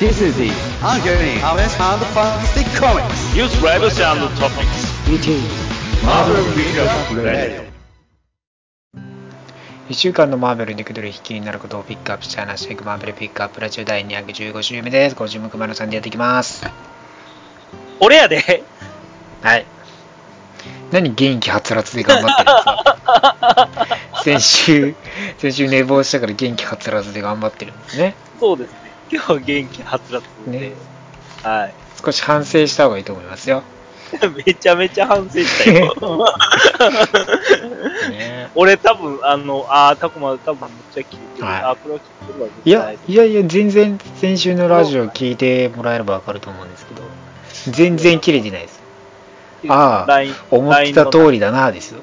[0.00, 0.50] This is the
[0.82, 3.34] ongoing Harvest and Fantastic Comics.
[3.34, 4.86] News Riders and Topics.
[5.08, 5.42] Meeting
[6.04, 7.64] Marvel Pickup Radio.
[9.88, 15.16] 1週間のマーベルにくどる引きになることをピックアップして話していくマーベルピックアップラジオ第215週目です。
[15.16, 16.64] 今週も熊野さんでやっていきます。
[18.00, 18.62] 俺やで。
[19.42, 19.66] はい。
[20.92, 24.22] 何元気はつらつで頑張ってるんですか？
[24.22, 24.94] 先週、
[25.38, 28.14] 先週寝坊したから元気はつらつで頑張ってるんですね。
[28.38, 28.87] そうですね。
[29.10, 30.58] 今日は元気はつらつで。
[30.58, 30.76] ね
[31.42, 31.74] はい。
[32.04, 33.62] 少し反省した方がいいと思いますよ。
[34.46, 35.94] めちゃめちゃ反省したよ。
[38.10, 41.44] ね、 俺多分、あの、あー、タコマ多分めっちゃ聞いてる。
[41.44, 42.48] はいあー、これは聞いてるわ。
[42.64, 47.02] いや、いやいや、全然先週のラジオ聞いてもらえればわかると思うんですけど、
[47.72, 48.82] 全然切れてないです。
[49.68, 52.02] ああ思ってた通りだなですよ。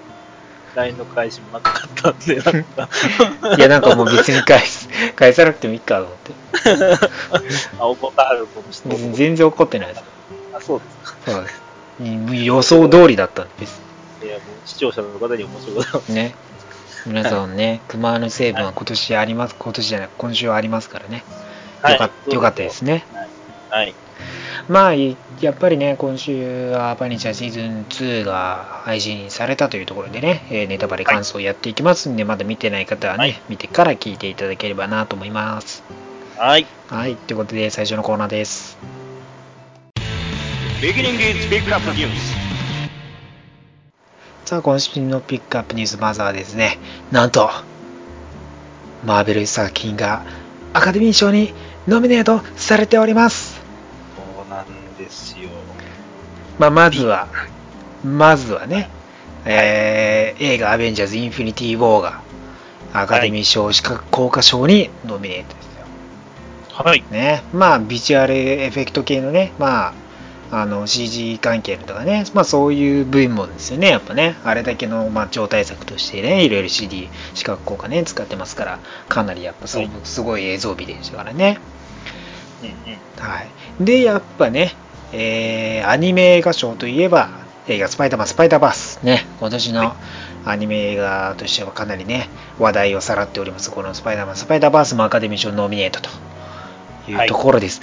[0.76, 2.90] LINE の返しもなかったんで、なんか、
[3.58, 6.34] いや、なんかもう別に返す、返さなくてもいいかと思って。
[7.80, 8.90] あ、怒ったはるこの人。
[8.90, 10.04] 別に全然怒ってないです。
[10.54, 11.18] あ、そうですか。
[11.26, 11.66] そうです。
[12.44, 13.82] 予想通りだったんです。
[14.22, 16.36] いや、もう視聴者の方に面白いことね。
[17.06, 21.24] 皆さんね、 熊の成分は今年あります、今年じゃない、今週はありますからね。
[21.88, 23.06] よかよかったですね。
[23.70, 23.94] はい。
[24.68, 35.84] まあ、いやっぱりね、今週はパニチャーシーズン2が配信されたというところでね、えーネタバレ感想をやっていきますんで、まだ見てない方はね、はい見てから聞いていただければなと思います。
[36.38, 36.66] はい。
[36.90, 38.78] はい、ということで最初のコーナーです。
[44.46, 46.78] さあ、今週のピックアップニュース、まずはですね、
[47.12, 47.50] なんと、
[49.04, 50.24] マーベル作品が
[50.74, 51.54] アカデミー賞に
[51.88, 53.55] ノミネートされております。
[54.98, 55.50] ですよ。
[56.58, 57.28] まあ、まずは、
[58.04, 58.90] まずはね、
[59.46, 62.22] えー映画アベンジャーズ・インフィニティ・ウォーが
[62.94, 65.86] アカデミー賞視覚効果賞にノミネートですよ。
[66.70, 67.04] はい。
[67.10, 69.94] ね、まあ、ビジュアルエフェクト系のね、まあ、
[70.52, 81.60] あの CG 関係のとかね、まあそういう部分もですよね、やっぱね、あれだけの、まあ、超大作としてね、いろいろ CD 視覚効果ね、使ってますから、かなりやっぱすご,、はいすごい映像美でしたからね。
[82.62, 83.00] うんうん。
[83.18, 83.52] はい。
[83.80, 84.74] で、やっぱね、
[85.18, 87.30] えーアニメ映画賞といえば、
[87.68, 89.00] 映画スパイダーマン、スパイダーバース。
[89.04, 89.96] ね、今年の
[90.46, 93.72] アニメ映画としてはかなりね、話題をさらっております。
[93.72, 96.10] このスパイダーマン、スパイダーバースもアカデミー賞ノミネートと
[97.10, 97.82] いうところです。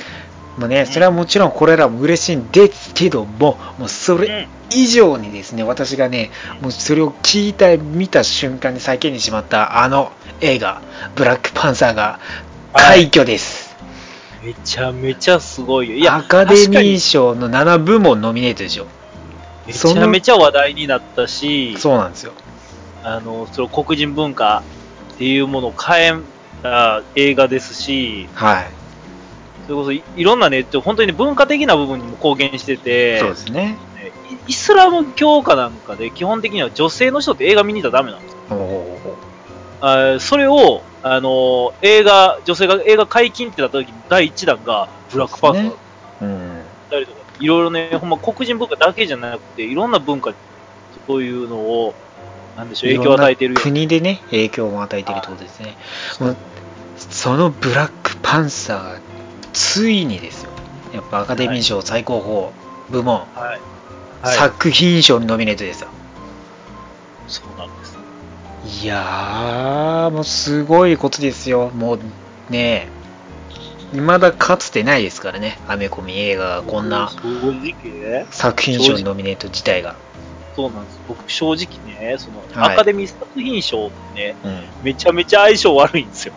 [0.58, 10.82] もうね、それはもちろんこれらも嬉しいんですけども、もうそれ以上にですね、私がね、もうそれを聞いた、見た瞬間に叫んでしまったあの映画、
[11.14, 12.20] ブラックパンサーが
[12.74, 13.61] 快挙です。
[14.42, 15.96] めちゃめちゃすごいよ。
[15.96, 18.86] いや、アカデミー賞の7部門ノミネートでしょ。
[19.66, 22.32] めちゃめちゃ話題になったし、そうなんですよ。
[23.04, 24.64] あの、その黒人文化
[25.14, 26.20] っていうものを変え
[26.62, 28.66] た映画ですし、はい。
[29.66, 33.78] それこそいいろんなね、本当に文化的な部分にも貢献してて、そうですね。
[34.48, 39.31] イイスラム教かなんかで基本的には女性の人って映画見に行ったらダメなんですよ。
[39.84, 45.78] あーそれを、あの映画、女性が映画解禁ってなった時に第一弾がブラックパンサーだっ
[46.20, 46.64] うん。
[46.88, 50.36] たりとか、いろいろね、ほんま黒人文化だけじゃなくて、いろんな文化に
[51.08, 51.96] そういうのを、
[52.56, 55.76] なんでしょう、影響を与えてる国でね、影響を与えてるってことですね。
[56.94, 59.00] そのブラックパンサーが、
[59.52, 60.52] ついにですよ。
[60.92, 62.54] やっぱアカデミー賞最高
[62.88, 63.60] 峰部門、はい。
[64.22, 64.36] はい。
[64.36, 65.88] 作品賞にノミネートですよ。
[67.26, 67.81] そうなん。
[68.64, 71.70] いやー、もうすごいことですよ。
[71.70, 72.00] もう
[72.50, 72.88] ね、
[73.92, 75.58] 未だかつてないですからね。
[75.68, 77.10] アメコミ映画がこんな
[78.30, 79.96] 作品賞にノミネート自体が。
[80.54, 81.00] そうなんです。
[81.08, 84.84] 僕正直ね、その、はいアカデミー作品賞ってね、うん。
[84.84, 86.34] めちゃめちゃ相性悪いんですよ。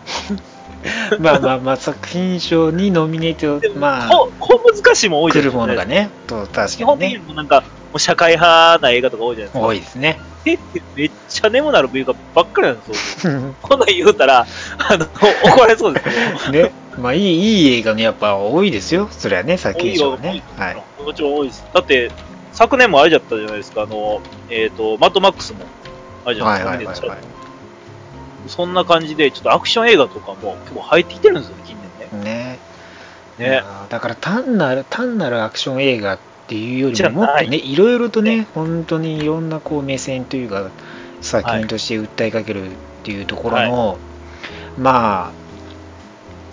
[1.18, 5.56] まあまあまあ、作品賞にノミネート、まあ、こ小難しいもん多いですか。
[5.56, 9.66] ものがね、と確基本的にかにね、もなんか、もう社会派な映画とか多いじゃないですか。
[9.66, 10.20] 多いですね。
[10.44, 13.54] えってめっちゃ眠なる映画ばっかりなんですよ。
[13.62, 14.46] こんなん言うたら、
[14.78, 16.64] あの、怒られそうですけど。
[16.66, 19.08] ね、まあいい、いい映画のやっぱ多いですよ。
[19.10, 20.42] それはね、作品賞はね。
[20.56, 21.02] はい。
[21.02, 21.64] もちろん多いです。
[21.74, 22.10] だって、
[22.52, 25.60] 昨年もあれだったじゃないですか、あの、えっ、と、マッドマックスも、
[26.24, 27.16] あれじゃなはいいですか。
[28.46, 31.76] そんな感じで、ちょっとアクション映画とかも結構入ってきてるんですよ、近
[32.12, 32.24] 年ね。
[32.24, 32.58] ね。
[33.38, 33.62] ね。
[33.62, 40.70] まあだから単なる、単なるアクション映画っていうよりももっとね、いろいろとね、本当にいろんなこう目線というか、
[41.20, 43.98] 作品として訴えかけるっていうところの、
[44.78, 45.32] まあ、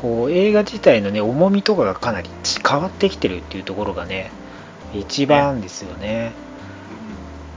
[0.01, 2.29] こう映画自体のね、重みとかがかなり
[2.67, 4.31] 変わってきてるっていうところがね、
[4.93, 6.31] 一番ですよね。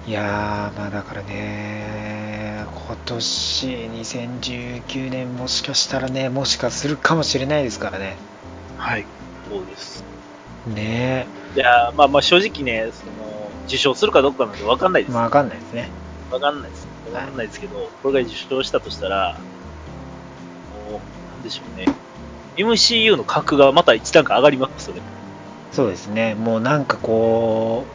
[0.06, 8.16] いやー、まあだからね、今年2019年もしかしたらね、もしかするかもしれないですからね。
[8.78, 9.06] はい。
[9.50, 10.04] そうです。
[10.66, 15.14] ねいやーまあまあ正直ね、その、受賞するかどうかなんてわかんないです。
[15.14, 15.88] まあわかんないですね。
[16.30, 16.86] わかんないです。
[17.12, 19.38] わかんないですけど、これが受賞したとしたら、
[20.90, 21.86] もう、なんでしょうね。
[22.56, 25.02] MCU の格がまた一段階上がりますよね。
[25.72, 26.34] そうですね。
[26.34, 27.86] もうなんかこ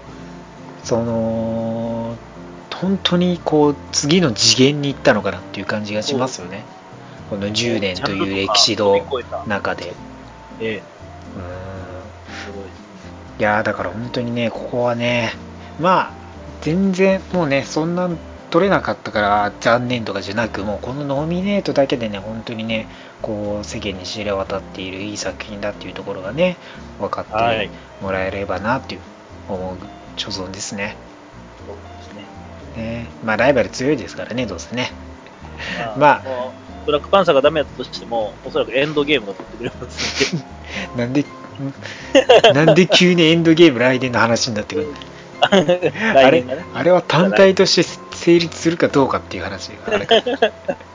[0.84, 2.16] う、その、
[2.74, 6.66] 本当にこう、次の次元に行ったのかなっていう感じがしますよね。
[7.30, 9.06] この10年という歴史の
[9.46, 9.94] 中で。
[10.60, 10.84] ええ
[11.66, 11.71] うん。
[13.42, 15.34] いやーだから本当にね、ここはね、
[15.80, 16.14] まあ、
[16.62, 18.08] 全然もうね、そんな
[18.52, 22.88] 取れなかったから残念とかじゃなく、もうこのノミネートだけでね、本当にね、
[23.24, 26.56] こう世間に知れ渡っているいい作品だっていうところがね、
[27.00, 29.02] 分かっはいてもらえればなっていう
[29.50, 29.78] 思う
[30.18, 30.96] 所存ですね。
[32.78, 32.84] ね。
[32.84, 34.92] ねまあ、ライバル強いですからね、どうせね。
[35.98, 36.52] ままあ
[36.86, 40.46] ブラックパンサーがダメだったとしても、おそらくエンドゲームが取ってくれますんで。
[40.96, 41.26] なんで、ん
[42.52, 44.96] なんで急にエンドゲーム来年の話になってくるの？
[45.42, 46.68] あれ来年がね。
[46.72, 47.84] あれは単体として
[48.16, 50.24] 成立するかどうかっていう話があるから。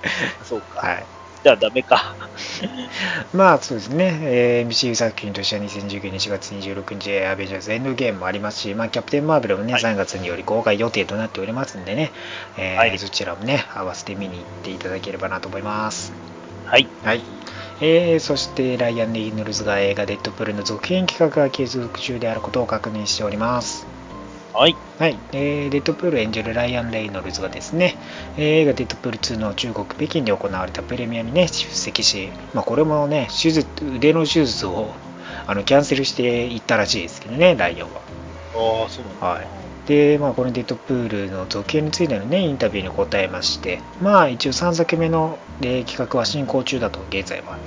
[0.43, 0.87] そうか。
[0.87, 1.09] はい。
[1.43, 2.17] じゃあダメか。
[3.33, 12.13] まあそうですね、えー MCU 作品としては2019年4月26日、アベンジャーズエンドゲームもありますし、まあ、キャプテン・マーベルもね、はい3月により公開予定となっておりますんでね、
[12.57, 16.17] えーはいそちらもね、合わせて見に行っていただければなと思います。
[16.65, 16.93] はい。
[17.03, 17.46] はい。
[17.81, 23.87] えーそして、ライアン・レイノルズが映画デッドプールの続編企画が継続中であることを確認しております。
[24.53, 24.75] はい。
[24.99, 27.99] はい、えーデッドプール演じるライアン・レイノルズがですね、
[28.37, 34.95] えー映画デッドプール2の中国・北京で行われたプレミアにね、出席し、まあ、これもね、手術腕の手術を
[35.47, 38.01] あのキャンセルしていったらしいですけどね、ライアンは。
[38.55, 39.27] ああ、そうなんだ。
[39.27, 47.59] はいで、まあ、このデッドプールの続編についてのね、インタビューに答えまして、まあ、一応3作目の、えー企画は進行中だと、現在は。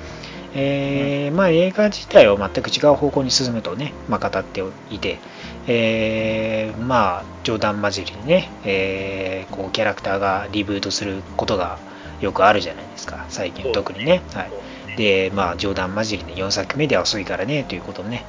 [0.55, 5.19] えーまあ、映画自体は全く違う方向に進むとね、まあ、語っていて、
[5.67, 11.79] えーまあ、冗談交じりにね、えーこうキャラクターがリブートすることが
[12.21, 14.21] よくあるじゃないですか、最近特にね。
[14.33, 14.51] はい
[14.97, 18.25] で、まあ、冗談交じりに4作目では遅いからねということをね、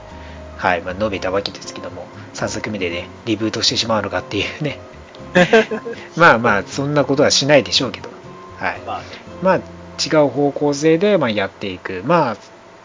[0.60, 4.78] はいまあ、述べたわけですけども、3作目でね、リブートしてしまうのかっていうね、
[6.16, 8.10] まあまあ、そんなことはしないでしょうけど、
[8.58, 8.80] はい、
[9.42, 12.36] まあ違う方向性でまあやっていく、ま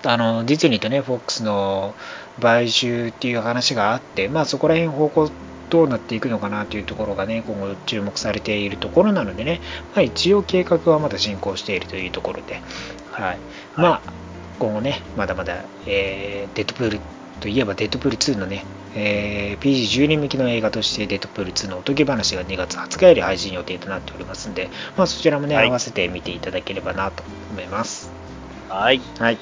[0.04, 1.96] あ、あのディズニーとね、フォックスの
[2.42, 5.30] 買収っていう話があって、まあ、そこら辺方向
[5.70, 9.60] どうなっていくのかなというところがね、今後注目されているところなのでね、
[9.94, 12.62] まあ、一応計画はまだ進行しているというところで、
[13.12, 13.40] はい、
[13.76, 14.02] まあ、
[14.60, 17.00] 今後ね、まだまだ、えーデッドプール
[17.40, 28.14] といえばデッドプール2のね、えー PG12 向きの映画としてデッドプール2のおとぎ話が2月20日より配信予定となっておりますので、まあ、そちらもね、はい合わせて見ていただければなと思います。
[28.68, 29.02] はい。
[29.20, 29.40] はい。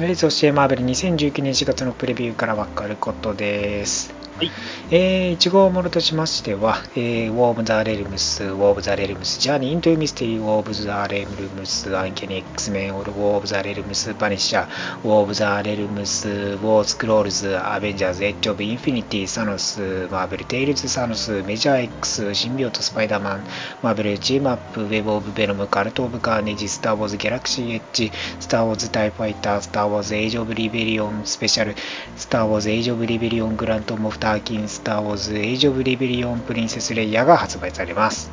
[0.00, 4.19] えーそして、マーベル2019年4月のプレビューから分かることです。
[4.40, 4.50] はい。
[4.90, 14.68] えー、1号ものとしましては、えー、ウォーム・ザ・レルムス、ウォーム・ザ・レルムス、ジャーニー・イントゥ・ミステリー、ウォーム・ザ・レルムス、アンケニ・ックスメン、ウォーム・ザ・レルムス、パニッシャー、
[15.04, 23.44] ウォーム・ザ・レルムス、ウォー・スクロールズ、アベンジャーズ、エッジ・オブ・インフィニティ、サノス、マーベル・テイルズ・サノス、メジャー X、シンビオト・スパイダーマン、
[23.82, 28.10] マーベル・チームアップ、ウェブ・オブ・ベノム、カルト・オブ・カーネジ、スター・ウォーズ・ギャラクシー・エッジ、
[28.40, 31.76] スター・ウォーズ・タイファイター、スター・ウォーズ・エイジ・オブ・リベリオン・スペシャル、
[32.16, 38.30] スター・ウォーズ・エイジ・オブ・リベリオン・グラント・モフ・ターキン、スター・ウォーズ・エイジ・オブ・リベリオン・プリンセス・レイヤーが発売されます。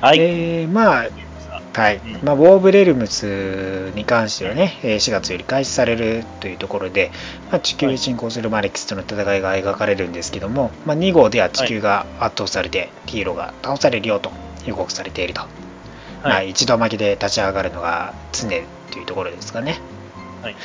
[0.00, 0.18] はい。
[0.18, 1.10] えーまあ、
[1.74, 7.10] はいうんまあ、ウォーブ・レルムスに関してはね、えー4月より開始されるというところで、
[7.50, 14.30] まあ、地球へ侵攻するマレックスとの戦いが描かれるんですけども、まあ、2号では地球が圧倒されて、ヒーローが倒されるよと
[14.66, 15.42] 予告されていると、
[16.22, 16.50] まあ、はい。
[16.50, 18.48] 一度負けで立ち上がるのが常
[18.90, 19.80] というところですかね。
[20.42, 20.56] はい。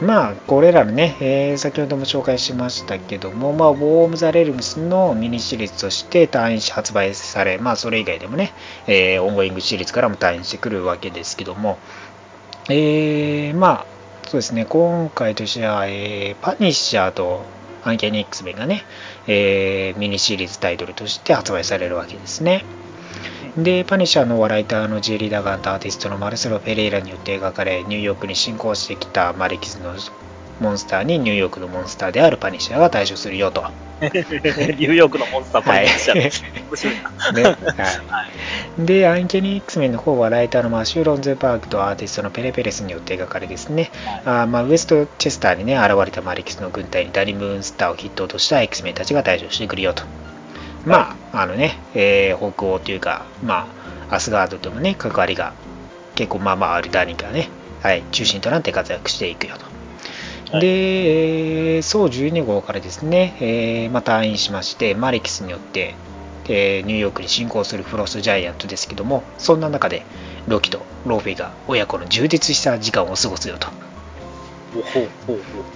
[0.00, 8.52] まあ、これらのね、えー先ほども紹介しましたけども、まあ、ウォーム・ザ・レルムスのミニシリーズとして単位発売され、まあ、それ以外でもね、
[8.86, 11.78] えーオンゴイングシリーズからも単位してくるわけですけども、
[12.70, 13.86] えーまあ、
[14.28, 17.42] そうですね、今回としては、えーパニッシャーと
[17.82, 18.84] アンキャニ X メンがね、
[19.26, 22.64] えーミニシリーズタイトルとして発売されるわけですね。
[23.56, 29.94] で、パニッシャーのライターのジェリー・ダガンとアーティストのマルセロ・ペレイラによって描かれ、ニューヨークに侵攻してきたマレキズの
[30.60, 33.64] モンスターにニューヨークのモンスターであるパニッシャーが対処するよと。
[34.00, 36.66] ニューヨークのモンスターパはいニッシャー。
[36.68, 37.32] 面白いな。
[37.32, 38.26] ねは
[38.78, 43.90] い、で、アンケニー X メンの方はライターのマシュー・ロンゼパークとアーティストのペレペレスによって描かれですね、
[44.24, 50.04] あーまあ、ウエストチェスターにね、現れたマレキスの軍隊にダリムーンスターを筆頭とした X メンたちが対処してくるよと。
[50.86, 53.68] まあ、あのね、えー北欧というか、ま
[54.08, 55.52] あ、アスガードともね、関わりが
[56.14, 57.48] 結構まあまああるダニがね、
[57.82, 59.64] はい、中心となって活躍していくよと。
[59.64, 59.78] はい
[60.60, 65.94] で、えー、そう12号からですね、えーまた退院しまして、マレキスによって、
[66.48, 70.06] えーニューヨークに侵攻するフロストジャイアントですけども、そんな中で、
[70.46, 73.68] ロキとローフェイが親子の充実した時間を過ごすよと。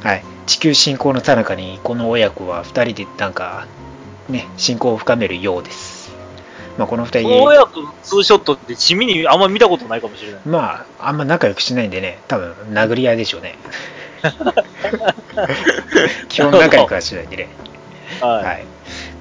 [0.02, 3.66] はい、地球侵攻の最中にこの親子は2人でなんか
[4.32, 6.10] ね信仰を深めるようです、
[6.78, 7.22] まあ、この2う。
[7.22, 10.40] この人親子のツーショットって地味にあんま見たことないかもしれない。
[10.44, 13.56] まああんま仲良くしないんでね多分殴り合いでしょうね
[16.28, 17.48] 基本仲良くはしないんでね
[18.20, 18.44] はい。
[18.44, 18.64] はい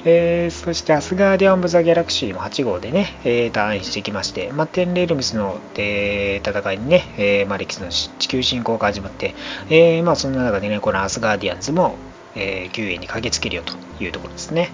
[0.03, 9.35] えーそしてアスガーディアン・オブ・ザ・ギャラクシーも8号でね、えー、タイインしてきまして、まあ、テンレルムズの、えー戦いにね、えーマレキスの地球侵攻が始まって、
[9.69, 11.95] えーまあ、そんな中でね、このアスガーディアンズも、
[12.35, 14.71] えー救援に駆けつけるよというところですね。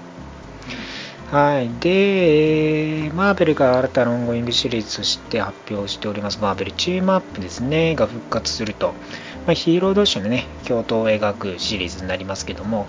[1.32, 1.70] はい。
[1.82, 8.94] で、マーベルが新たなオンゴーイングシリーズとして発表しております、マーベルチームアップですね、が復活すると、
[9.46, 12.88] まあ、ヒーロー同士のね、共闘を描くシリーズになりますけども、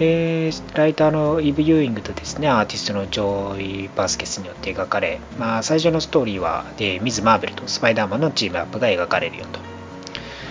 [0.00, 9.75] えーライターのイブ・ユーイングとですね、アーティストのジョイ・バスケスによって描かれ、まあ、最初のストーリーは、えーミズ・マーベルとスパイダーマンのチームアップが描かれるよと。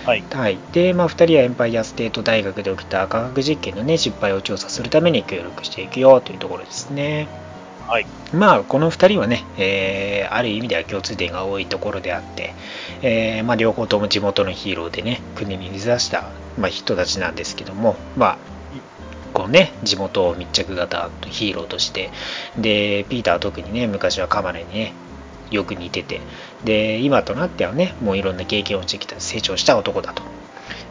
[0.06, 0.24] はい。
[0.30, 7.28] はい、で、まあ、2人はエンパイアステート大学で起きた科学実験の、ね、失敗を調査するために協力していくよというところですね。
[7.80, 8.06] はい。
[8.32, 12.54] まあ、この2人はね、えーある意味では共通点が多いところであって、
[13.00, 18.38] えーまあ、両方とも地元のヒーローでね、国に根ざした、まあ、人たちなんですけども、まあ、
[19.32, 22.10] こうね、地元密着型ヒーローとして、
[22.56, 24.94] で、ピーターは特にね、昔はカマレにね、
[25.50, 26.20] よく似てて、
[26.66, 30.22] で、今となってはね、もういろんな経験をしてきた、成長した男だと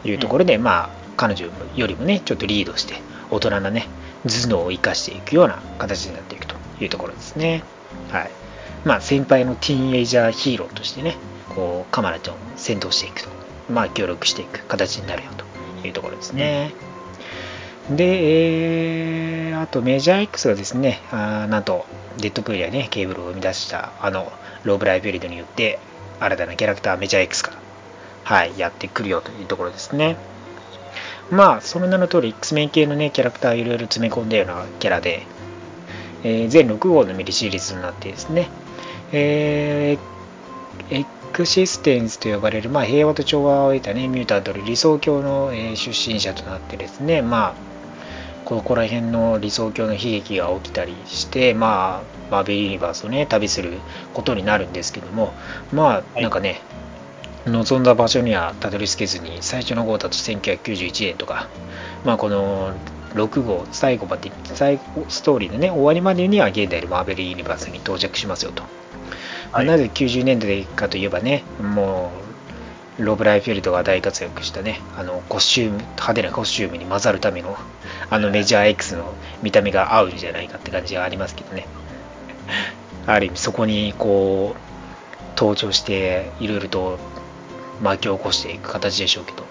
[0.08, 2.94] いうところで、まあ、彼女よりもね、ちょっとリードして、
[3.30, 3.86] 大人なね、
[4.24, 7.62] 頭脳を生かしていくような形になっていくというところですね。
[8.10, 8.30] はい。
[8.84, 11.16] まあ、先輩のティーンエイジャーヒーローとしてね、
[11.54, 13.28] こう、カマラちゃんを先導していくと、
[13.70, 16.72] まあ、協力していく形になるよというところですね。
[17.90, 21.86] で、えーあとメジャー X がですね、あーなんと、
[22.18, 24.32] デッドプールやね、ケーブルを生み出した、あの、
[24.64, 25.78] ローブライフィールドによって、
[26.20, 27.52] 新たなキャラクターメジャー X が、
[28.24, 30.16] はい、やってくるよというところですね。
[31.30, 35.22] まあ、その名の通り、X メン系のね、キャラクターいろいろ詰め込んだようなキャラで、
[36.22, 38.48] えー全6号のミリシリーズになってですね、
[39.12, 47.54] えーエクシステンスと呼ばれる、まあ、平和と調和を得た、ね、ミュータントの理想郷の、えー出身者となってですね、まあ、
[48.44, 53.78] ここら辺の理想郷の悲劇が起きたりして、まあ、マーベルユニバースをね、旅する
[54.14, 55.32] ことになるんですけども、
[55.72, 56.60] まあ、いなんかね、
[57.46, 61.48] 望んだ場所にはたどり着けずに、最初の号だと1991年とか、
[62.04, 62.72] まあ、この
[63.14, 68.62] 6号、最後まで、最後ストーリーのね、終わりまでには現代のマーベルユニバースに到着しますよと。
[68.62, 68.68] ま
[69.52, 72.10] あはいなぜ90年代かといえばね、も
[72.98, 77.56] う、ロブ・ライフィールドが大活躍したね、あのコスチューム、派手なコスチュームに混ざるための、
[78.10, 81.66] あのメジャー X の見た目が合うんじゃないかって感じがありますけどね。
[83.06, 86.98] ある意味そこにこう、登場して、いろいろと
[87.82, 89.44] 巻き起こしていく形でしょうけど、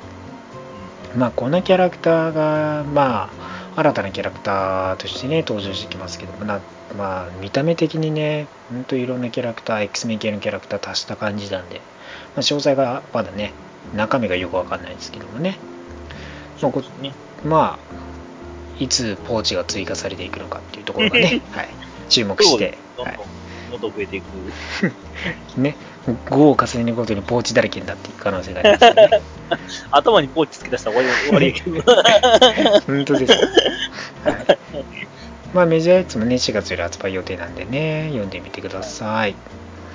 [1.16, 3.30] まあ、このキャラクターが、ま
[3.76, 6.60] あ、新たなキャラクターとしてね、登場してきますけども、な
[6.98, 11.82] まあ、見た目的にね、ほんといろんなキャラクター、X メン系のキャラクター足した感じなんで、ま
[12.38, 13.54] あ、詳細がまだね、
[13.96, 15.58] 中身がよくわかんないですけどもね、
[16.62, 16.84] まあこ
[17.44, 21.70] まあ、いつポーチが追加されていくのかっていうところがね、 はい、
[22.10, 23.16] 注目して、はいどんどん、
[23.72, 24.26] どんどん増えていく。
[25.60, 25.76] ね、
[26.06, 29.22] 5を重ねるごとにポーチだらけになっていく可能性がありますよね。
[29.92, 31.82] 頭にポーチつけ出したら終わりやけど。
[32.88, 33.34] 本当です。
[33.34, 34.58] はい。
[35.54, 39.36] まあメジャー X もね、4月より発売予定なんでね、読んでみてください。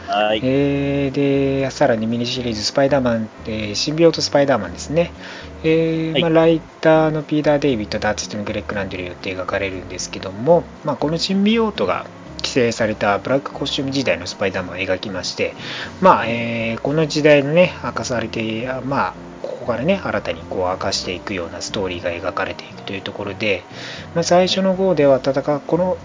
[0.09, 0.41] はい。
[0.43, 5.13] えー、で、さらにミニシリーズ、スパイダーマン、えーシンビオートスパイダーマンですね。
[5.63, 12.07] えーはいまあ、ライターのピーター・デイビッドとアーティストのグレッグ・ランデルによって描かれるんですけども、まあ、このシンビオートが
[12.41, 15.55] 規制されたブラックコスチューム時代のスパイダーマンを描きまして、
[16.01, 23.65] まあえーこの時代のね、明かされて、まあ、ここからね、新たにこう明かしていくようなストーリーが描かれていくというところで、
[24.15, 25.99] まあ、最初の号では戦う、この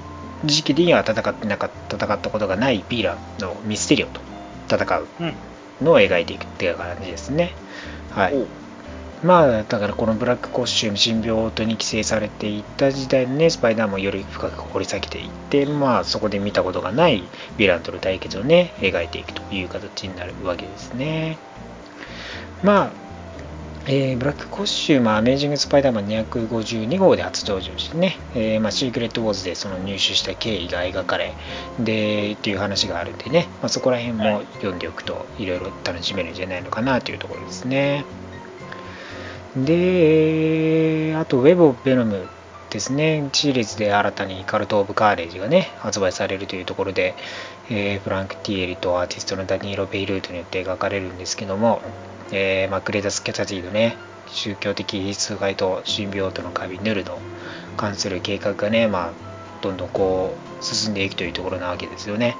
[0.43, 4.21] 時期には戦ってなかった、戦ったことがないヴィーランのミステリオと
[4.69, 5.07] 戦う。
[5.81, 7.53] のを描いていくっていう感じですね。
[8.11, 8.64] はい。
[9.23, 17.23] まあ、だからこのブラックコスチューム、神病とに規制されていった時代のね、スパイダーマンをより深く掘り下げていって、まあ、そこで見たことがない
[17.57, 21.37] ヴィランとの対決をね、描いていくという形になるわけですね。
[22.63, 23.05] まあ、
[23.87, 31.33] えーブラックコスチュームはアメージング・スパイダーマン252号で初登場してね、えーまあ、シークレット・ウォーズでその入手した経緯が描かれ、
[31.79, 38.05] で、っていう話があるんでね、まあ、そこら辺も読んでおくといろいろ楽しめるんじゃないのかなというところですね。
[39.55, 42.29] で、あと、ウェブ・オブ・ベノム
[42.69, 47.15] ですね、シリーズで新たにカルト・オブ・カーレージがね、発売されるというところで、
[47.69, 51.81] えーフランク・ティエリとアーティストのダニーロ・ベイルートによって描かれるんですけども、
[52.31, 53.97] えーまあ、クレタス・キャタジーのね、
[54.27, 57.19] 宗教的必須害とシンビオートのカビヌルの
[57.77, 59.13] 関する計画がね、まあ、
[59.61, 62.35] どんどんこう進んでいくというところなわけですよね。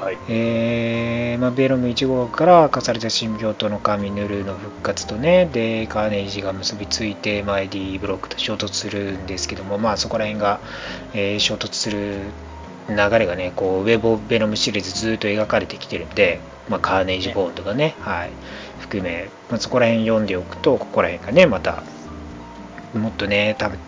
[0.00, 0.18] はい。
[0.28, 10.60] えーまあ、ベノム1号から明かされたシンビオートの神ヌルの復活とねでカーネイジが結びついて、まあ、エディブロックと衝突するんですけども、まあ、そこら辺が、
[11.14, 12.18] えー衝突する
[12.88, 18.30] 流れがねこうウェブ・オブ・ベノムシリーズずっと描かれてきてるんで、まあ、カーネイジ・ボーンとかね、はい、
[18.80, 21.82] 含め、まあ、そこら辺読んでおくとここら辺がねまた
[22.94, 23.78] もっとね多分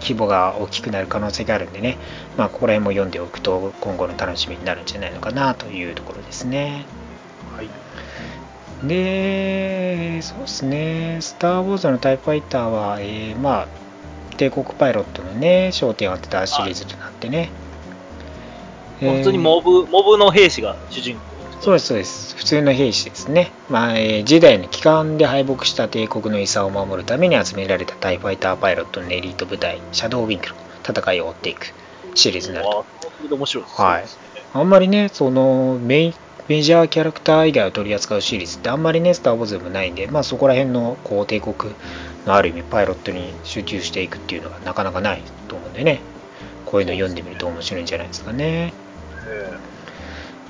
[0.00, 1.98] 規模が大きくなる可能性があるんでね、
[2.36, 6.86] まあ、ここら辺も読んでおくと今後の楽しみになるんじゃないのかなというところですね。
[7.56, 7.68] はい。
[8.86, 13.68] で、そうですね、スター・ウォーズのタイプファイターは、えーまあ、
[14.36, 17.50] 帝国パイロットのね、焦点を当てたシリーズとなってね。
[19.00, 21.27] 本当にえーモブ、モブの兵士が主人公。
[21.60, 22.36] そうです、そうです。
[22.36, 23.50] 普通の兵士ですね。
[23.68, 30.54] まあ、えー時代の帰還で敗北した帝国の遺産を守るために集められたタイファイターパイロットのエリート部隊、シャドウウィンクの
[30.88, 31.74] 戦いを追っていく
[32.14, 32.84] シリーズになると。
[33.34, 33.80] 面白いです。
[33.80, 34.04] はい
[34.54, 36.14] あんまりね、そのメイン
[36.48, 41.74] メジャーキャラクター以外を取り扱うシリーズってあんまりね、スター・ウォーズでもないんで、まあそこら辺のこう帝国
[42.24, 46.00] のある意味パイロットに集中していくっていうのがなかなかないと思うんでね、
[46.64, 48.72] こういうの読んでみると面白いんじゃないですかね。
[49.26, 49.52] え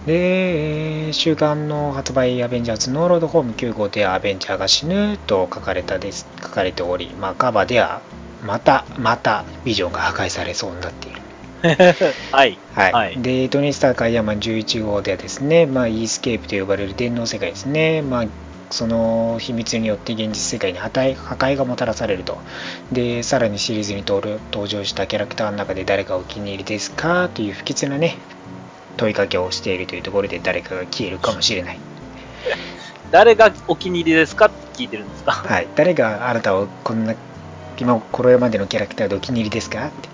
[0.06, 8.02] で、えー週刊の発売アベンジャーズのロードホーム9号ではアベンジャーが死ぬと書かれたです書かれており、まあカバーでは
[8.42, 11.22] またまたビジョンが破壊されそうになっている。
[11.64, 11.76] え
[12.30, 12.60] はい。
[12.72, 12.92] はい。
[12.92, 18.02] はいで、トニー・スターク・アイアンマン11号ではですね、まあ、イースケープと呼ばれる電脳世界ですね。
[18.02, 18.26] まあ、
[18.70, 22.38] その秘密によって現実世界に破壊破壊がもたらされると。
[22.92, 27.28] で、さらにシリーズに登場したキャラクターの中で誰がお気に入りですか？
[27.28, 28.18] という不吉なね、
[28.98, 31.78] 問いかけをしているというところで誰かが消えるかもしれない。
[33.10, 35.32] 誰がお気に入りですかって聞いてるんですか？
[35.32, 35.68] はい。
[35.74, 37.14] 誰があなたをこんな、
[37.78, 39.86] 今、これまでのキャラクターでお気に入りですか？
[39.86, 40.08] って。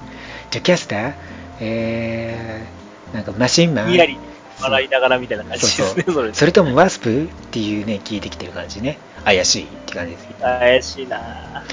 [0.52, 1.14] じゃあ、キャスター？
[1.60, 3.88] えー、なんかマシンマン？
[3.88, 4.16] にやり
[4.60, 6.32] 笑いながらみたいな感じですね、それ。
[6.32, 7.24] それともワスプ？
[7.24, 8.98] っていうね、聞いてきてる感じね。
[9.24, 10.28] 怪しいって感じです。
[10.40, 11.64] 怪しいな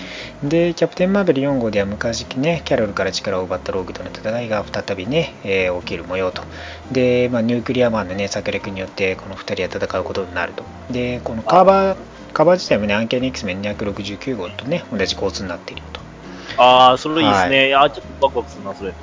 [0.44, 6.44] で、キャプテン・マーベル4号では昔ね、キャロルから力を奪ったローグとの戦いが再びね、えー起きる模様と。
[6.92, 10.64] で、まあ、ニュークリアマンのね、策略によってこの2人は戦うことになると。
[10.90, 11.98] で、このカバー、
[12.34, 16.02] カバー自体もね、アンケーニ X メン269号とね、同じ構図になっていると。
[16.58, 17.58] ああ、それいいですね。
[17.58, 18.94] はいい、や、ちょっとワクワクするな、それ。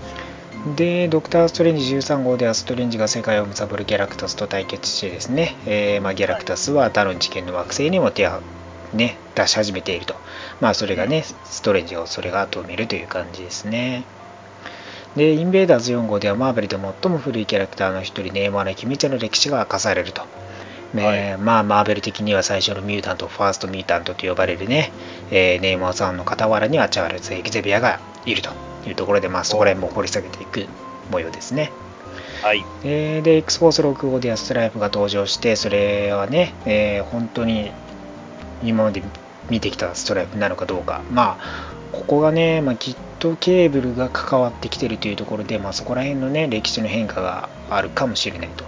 [0.67, 8.41] で、ドクター・ストレンジ13号ではストレンジが世界を貪るギャラクタスと対決してですね、えーまあ、ギャラクタスは他の事件の惑星にも手を、
[8.93, 10.17] ね、出し始めていると。
[10.61, 14.05] まあそれがね、ストレンジをそれが止めるという感じですね。
[15.17, 20.23] で、インベーダーズ4号ではマーベルで最も古いキャラクターの一人、ネーマーの秘密の歴史が明かされると。
[20.95, 24.91] ねはいまあ、マーベル的には最初のミュータント、ファーストミュータントと呼ばれるね、
[25.31, 28.51] えーネーマーさんの傍らにはチャールズ・エキゼビアがいると
[28.89, 30.67] いうところで、まあ、そこら辺も掘り下げていく
[31.11, 31.73] 模様ですね。
[32.43, 32.65] はい。
[32.85, 37.71] えーで、X フォース6号ではストライプが登場して、それはね、えー本当に
[38.63, 39.03] 今まで
[39.51, 41.03] 見てきたストライプなのかどうか。
[41.11, 48.65] まあ、ここがね、まあ、きっとケーブルが関わってきてるというところで、まあ、そこら辺のね、歴史の変化があるかもしれないと。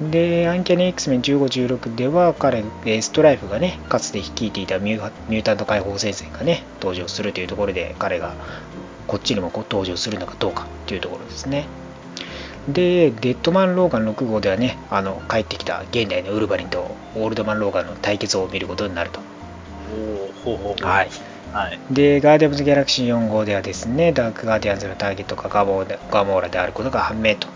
[0.00, 8.34] で、アンキャニ X メン15、16では彼、えーストライプがね、かつて率いていたミューミュータント解放戦線がね、登場するというところで、彼が
[9.08, 11.66] こっちにもこう登場するのかどうかというところですね。
[12.68, 19.20] で、デッドマン・ローガン6号ではね、あの帰ってきた現代のウルヴァリンとオールドマン・ローガンの対決を見ることになると。
[19.90, 20.86] おおほうほうほう。
[20.86, 21.08] はい。
[21.52, 21.80] はい。
[21.90, 27.48] で、ガーディアンズ・ギャラクシー4号ではですね、ダーク・ガーディアンズのターゲットがガモーガモーラであることが判明と。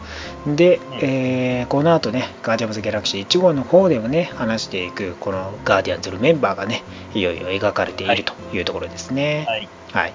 [0.47, 9.45] で、えーこの後ね、ガーディアンズ・ギャラクシー1号の方でもね、話していく、このガーディアンズのメンバーがね、いよいよ描かれているというところですね。
[9.47, 9.69] はい。
[9.93, 10.15] はい。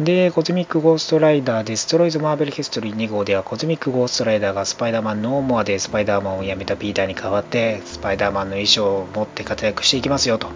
[0.00, 10.50] で、コズミック・ゴーストライダーデストロイズ・マーベル・ヒストリー2号では、コズミック・ゴーストライダーがスパイダーマン・ノーモアでスパイダーマンを辞めたピーターに代わって、スパイダーマンの衣装を持って活躍していきますよと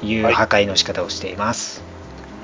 [0.00, 1.82] いうはい破壊の仕方をしています。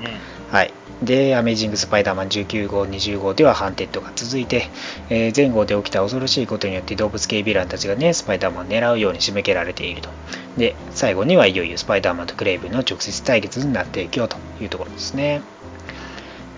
[0.01, 0.53] うん。
[0.53, 0.73] はい。
[1.01, 4.69] で、アメージング・スパイダーマン19号、20号ではハンテッドが続いて、
[5.09, 10.09] えー前後で起きた恐ろしいことによって動物系ヴィランたちがね、スパイダーマンを狙うように仕向けられていると。
[10.57, 15.41] で、最後にはいよいよスパイダーマンとクレイブンの直接対決になっていくよというところですね。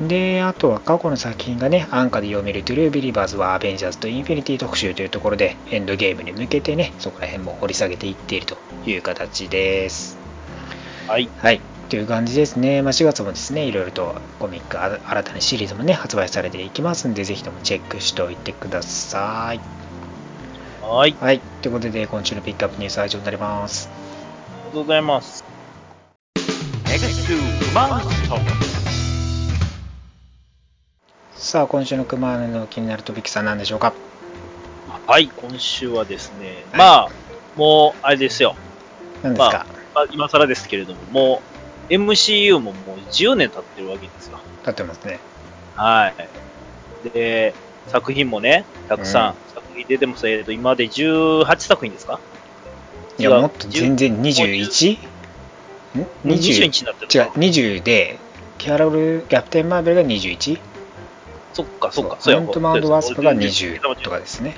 [0.01, 10.17] で、あとは過去の作品がね、安価で読めるトゥルービリバーズはアベンジャーズとインフィニティ特集というところで、エンドゲームに向けてね、そこら辺も掘り下げていっているという形です。
[11.07, 11.29] はい。
[11.37, 11.61] はい。
[11.89, 12.81] という感じですね。
[12.81, 19.59] まあ、4月もですね、いろいろとコミック、あ新たなシリーズもね、発売されていきますんで、ぜひともチェックしておいてください。
[20.81, 21.15] はい。
[21.19, 21.41] あはい。
[21.61, 23.89] ということで、今週のピックアップニュースは以上になります。
[24.65, 25.43] りがとうございます。
[31.37, 33.93] さあ、今週のクマの気になるトピックさん何でしょうか？
[35.05, 37.09] はい、今週はですね、はいまあ、
[37.55, 38.55] もう、あれですよ。
[39.21, 41.41] 何ですか、まあ、今更ですけれども、も
[41.89, 44.39] う、MCU ももう10年経ってるわけですよ。
[44.61, 45.19] 立ってますね。
[45.75, 46.11] は
[47.05, 47.09] い。
[47.13, 47.53] で、
[47.85, 50.27] 作品もね、たくさん、うん作品出てます。
[50.27, 52.19] えっと、今まで18作品ですか？
[53.19, 54.97] いや、もっと全然 21?
[54.97, 58.17] ん ?20 日になってる違う、20で、
[58.57, 60.59] キャロル、キャプテン・マーベルが 21?
[61.57, 64.55] そっか、そっか、アントマンワスプがそう20そうとかですね。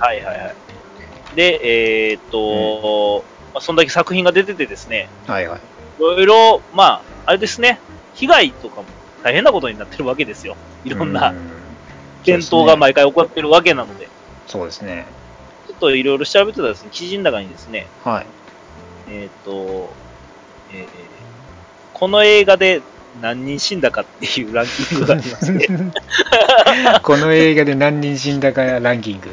[0.00, 1.36] はいはいはい。
[1.36, 5.60] で、えーっと、まあ、そんだけ作品が出ててですね、はいはい。
[5.60, 5.62] い
[6.00, 7.78] ろいろ、まあ、あれですね、
[8.14, 8.86] 被害とかも
[9.22, 10.56] 大変なことになってるわけですよ。
[10.84, 11.34] いろんなう
[12.24, 14.08] 戦闘が毎回起こってるわけなので、
[14.48, 15.06] そうですね。
[15.68, 18.26] ちょっといろいろ調べてたらですね、記事の中にですね、はい。
[19.08, 19.92] えーっと、
[20.72, 20.86] えー
[21.92, 22.80] この映画で
[23.20, 25.68] 何人死んだかっていうランキングがありまして、
[27.02, 29.30] この映画で何人死んだかランキング。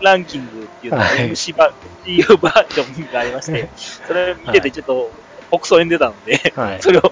[0.00, 1.72] ランキングっていうのがはい MC バー
[2.04, 3.68] ジョンがありまして、
[4.06, 5.10] それ見ててちょっと、
[5.50, 6.82] 北総演出たので、はい。
[6.82, 7.02] それを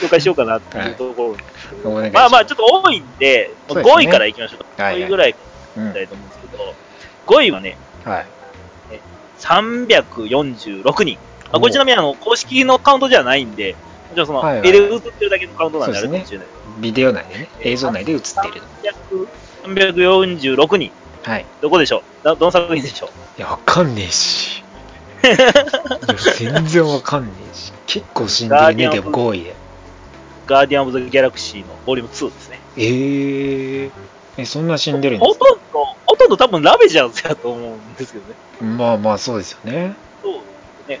[0.00, 4.80] 紹介しようかなっていうところなんですけど、お願いしまあまあ、ちょっと多いんで、ですね5位からいきましょう。
[4.80, 5.34] はいはい5位ぐらい
[5.76, 6.74] うんいきたいと思うんですけど、
[7.26, 8.26] 5位はね、はい。
[9.40, 11.18] 346人。
[11.52, 13.76] これちなみにあの、公式のカウントじゃないんで、
[14.08, 16.46] もちろんその、はいはい絵で映ってるだけのカウントなんであるかもしれない。
[16.80, 18.62] ビデオ内でね、映像内で映っている。
[19.64, 20.92] 300 346人。
[21.24, 21.46] はい。
[21.60, 22.24] どこでしょう？
[22.24, 23.08] だどの作品でしょう？
[23.38, 24.62] いや、わかんねえし。
[26.38, 27.72] 全然わかんねえし。
[27.86, 29.54] 結構死んでるね、でも5位で。
[30.46, 32.60] ガーディアン・オブ・ザ・ギャラクシーのボリューム2ですね。
[32.76, 33.90] えー、
[34.36, 38.34] え、そんな死んでるんですほとんど、ほとんど多分ラベジャーズやと思うんですけどね。
[38.60, 39.96] かまあまあ、そうですよね。
[40.22, 41.00] そうです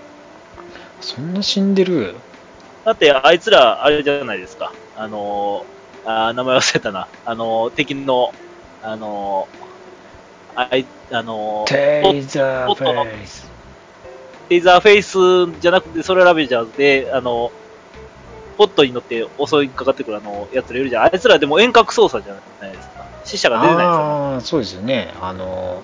[1.00, 2.16] そんな死んでる？
[2.86, 4.72] だって、あいつら、あれじゃないですか。
[4.96, 7.08] あのー、あー名前忘れたな。
[7.24, 8.32] あのー、敵の、
[8.80, 13.50] あのー、あい、あのー、テイザーフェイス。
[14.48, 17.50] テイザーフェイスじゃなくて、それはラベジャーズで、あの、
[18.56, 21.04] ポッドに乗って襲いかかってくるあの、やつらいるじゃん。
[21.06, 23.04] あいつらでも遠隔操作じゃないですか。
[23.24, 23.96] 死者が出てないですよ、ね。
[23.96, 25.12] ああ、そうですよね。
[25.20, 25.82] あの、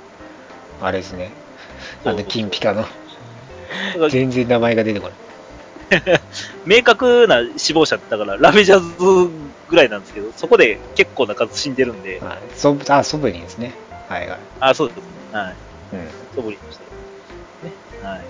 [0.80, 1.32] あれですね。
[2.04, 2.84] あの、金ピカの。
[4.08, 5.16] 全然名前が出てこない。
[6.64, 13.74] 明確な死亡者だから、ラベジャーズぐらいなんですけど、そこで結構な数死んでるんで、はい、ソブあ、ソブリンですね。
[14.08, 14.40] はいはい。
[14.60, 15.32] あ、そうですね。
[15.32, 15.56] はい。
[15.92, 16.08] うん。
[16.34, 16.84] ソブリンとして。
[17.62, 17.74] ね。
[18.02, 18.26] はい。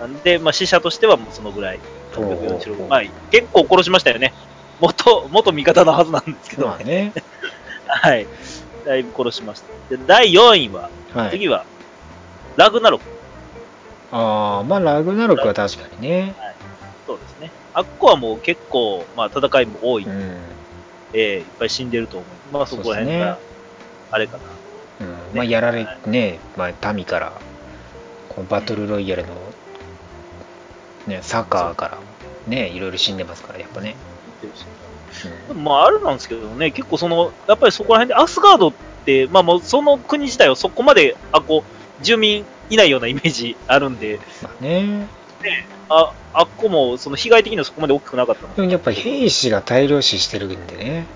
[0.00, 1.80] なんで、まあ、死者としてはもうそのぐらい。
[2.14, 4.34] ほうほうほう646まあ、結構殺しましたよね。
[4.78, 7.14] 元、元味方のはずなんですけどまあね。
[7.86, 8.26] はい。
[8.84, 9.96] だいぶ殺しました。
[9.96, 11.30] で、第4位は、はい。
[11.30, 11.66] 次は、
[12.56, 13.04] ラグナロク。
[14.10, 16.36] ああ、まあ、ラグナロクは確かにね。
[17.06, 17.52] そうですね。
[17.72, 20.40] あっこはもう結構、まあ、戦いも多い、うん。
[21.12, 22.54] ええいっぱい死んでると思う。
[22.54, 23.38] まあ、そこら辺が、
[24.10, 24.44] あれかな。
[25.00, 27.32] うん、まあ、やられね、まあ、民から、
[28.28, 29.34] このバトルロイヤルの、
[31.06, 31.98] ね、サッカーから、
[32.46, 33.96] ね、いろいろ死んでますから、やっぱね。
[35.48, 38.72] でもまあ、あれなんですけどね、結構その、やっぱりそこら辺でアスガードっ
[39.04, 41.64] て、まあもうその国自体はそこまで、あ、こ
[42.00, 45.06] う、住民いないようなイメージあるんで、まあね。
[45.88, 51.06] あ、あっこも、その被害的にはそこまで大きくなかったのやっぱり兵士が大量死してるんでね、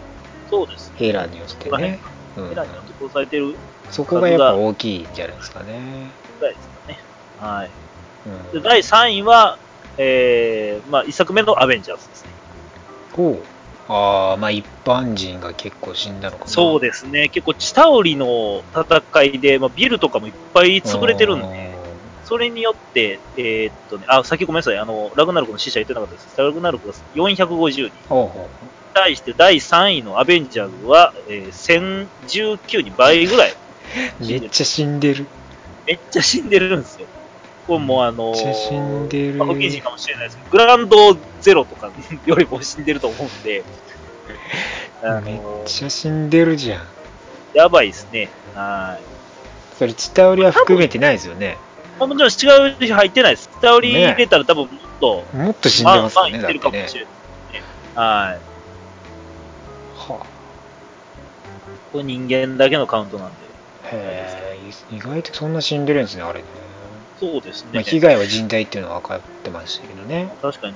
[0.51, 0.93] そうです。
[0.97, 1.99] ヘイラーによってね。
[2.37, 3.57] うんヘラによって殺されてる
[3.91, 6.11] そこがやっぱ大きいんじゃないですかね。
[6.39, 6.99] ぐらいですかね。
[7.39, 7.71] はい。
[8.55, 9.59] うんで、第3位は、
[9.99, 12.31] えー、まあ、1作目のアベンジャーズですね。
[13.13, 13.93] ほう。
[13.93, 16.51] ああ、まあ一般人が結構死んだのかな。
[16.51, 17.29] そうですね。
[17.29, 21.70] 結構、チタウリの戦いで、まあ、ビルとかもいっぱい潰れてるんで、
[22.31, 24.79] それによって、えーっとね、あ、先ごめんなさい。
[24.79, 26.41] あの、ラグナロクの死者言ってなかったです。
[26.41, 27.83] ラグナロクが450人。
[27.83, 28.49] にほうほ
[28.95, 33.51] 対して第3位のアベンジャーズは、えー、1019人倍ぐらい。
[33.51, 33.55] う。
[34.25, 35.27] めっちゃ死んでる。
[35.89, 37.09] めっちゃ死んでるんですよ。
[37.67, 41.91] これもうあのめっちゃ死んでるまあ、不謹慎かもしれないですけど、グランドゼロとか
[42.27, 43.65] よりも死んでると思うんで、
[45.03, 46.87] あめっのちゃ死んでるじゃん。
[47.55, 48.29] やばいですね。
[48.55, 49.03] はい。
[49.81, 51.57] それ、チタウリは含めてないですよね。
[52.01, 53.51] まあ、もちろん違う人入ってないです。
[53.61, 56.77] 伝わり入れたら多分もっと、もっと死んでますよね、まあてるかもし。
[56.77, 57.07] れないですね。
[57.95, 58.41] はい。
[59.99, 60.27] は
[61.93, 63.35] これ人間だけのカウントなんで。
[63.85, 64.57] あ、へ
[64.91, 66.45] え、意外とそんな死んでるんですね、あれね。
[67.19, 67.71] そうですね。
[67.75, 70.35] まあ、被害は甚大っていうのは分かってましたけどね。
[70.41, 70.75] 確かに。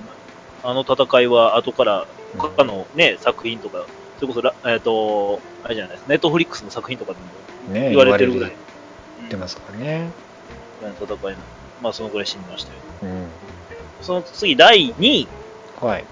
[0.63, 2.07] あの戦いは後から
[2.37, 7.19] 他のね、作品とか、それこそラ、えっ、と、あれじゃないですネットフリックスの作品とかで
[7.71, 8.53] もね言われてるぐらい。
[9.21, 10.11] 言ってますからね。
[10.19, 10.24] うん
[10.93, 11.39] 戦いの。
[11.83, 12.79] まあ、そのぐらい死にましたよ。
[13.03, 13.27] うん。
[14.03, 15.29] その次、第2位。
[15.81, 16.05] はい。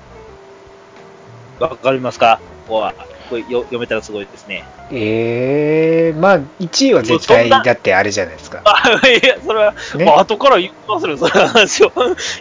[1.60, 2.40] わかりますか？
[2.66, 2.94] ここは。
[3.30, 4.64] これよ読めたらすごいですね。
[4.90, 8.62] えー、まあ、1位は絶対だってあれじゃないですか。
[8.64, 11.92] あ、いや、それは、ねまあ、後から言いますよ、それは話を。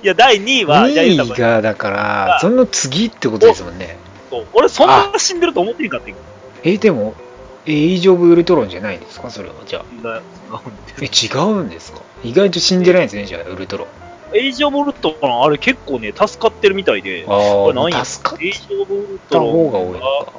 [0.04, 3.98] いや、第2位は、じゃあ言うた2位らが、だから、その次ってことですもんね。
[4.30, 6.14] そう俺、そんな死んでると思ってんかって。
[6.64, 7.14] え、でも、
[7.66, 9.30] エイジ・オブ・ウルトロンじゃないんですか？
[9.30, 9.56] それは。
[9.66, 10.62] じゃあ。
[11.02, 12.02] 違うんですか？
[12.24, 13.88] 意外と死んでないんですね、じゃあ、ウルトロン。
[14.34, 17.26] エイジ・オブ・ウルトロン、あれ結構ね、助かってるみたいで。
[17.28, 20.34] あこれ何位あ、助かっエイジ・オブ・ウルたトが多いのか。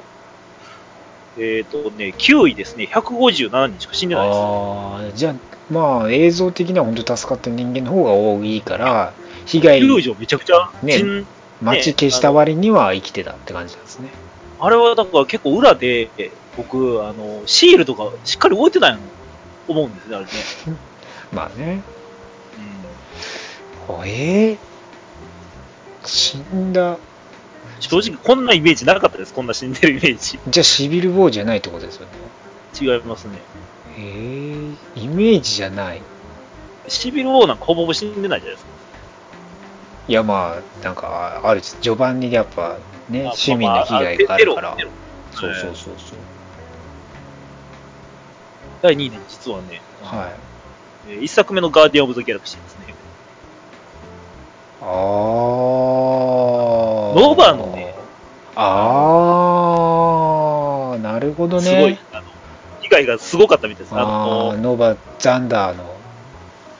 [1.39, 4.37] えっ、とね、9位ですね、157人しか死んでないです。
[4.39, 5.35] ああ、じゃあ、
[5.71, 9.13] まあ、映像的には本当助かった人間の方が多いから、
[9.47, 11.27] 被害、救助めちゃくちゃね死ん、
[11.63, 14.11] 待ち消した割には生きてたって感じなんですね。
[14.61, 16.11] あれはだから結構裏で、
[16.57, 18.99] 僕、あの、シールとかしっかり置いてたん
[19.69, 20.31] 思うんですね、あれね。
[21.33, 21.83] まあね。
[23.89, 24.59] うんあえー、
[26.05, 26.99] 死んだ。
[27.81, 30.39] 正直こんなイメージなかったです、こんな死んでるイメージ。
[30.49, 32.13] じゃあ、シビル・ウォーじゃないってことですよね。
[32.81, 33.39] 違いますね。
[33.97, 36.03] えー、イメージじゃない。
[36.89, 38.71] シビル王なんかほぼほぼ死んでないじゃないですか。
[40.09, 44.77] いや、まあ、なんか、ある序盤にやっぱね、まあ市民の被害があるから。
[45.33, 45.95] そうそうそうそう。
[48.83, 50.52] 第2位ね、実はね、はい。
[51.09, 52.95] えー一作目のガーディアン・オブ・ザ・ギャラクシーですね。
[54.81, 54.89] あー。
[57.21, 57.95] ノーバーのね。
[58.55, 61.63] あー、なるほどね。
[61.63, 62.25] すごい、あの、
[62.81, 63.95] 被害がすごかったみたいです。
[63.95, 65.97] ああのー、ノーバー、ザンダーの。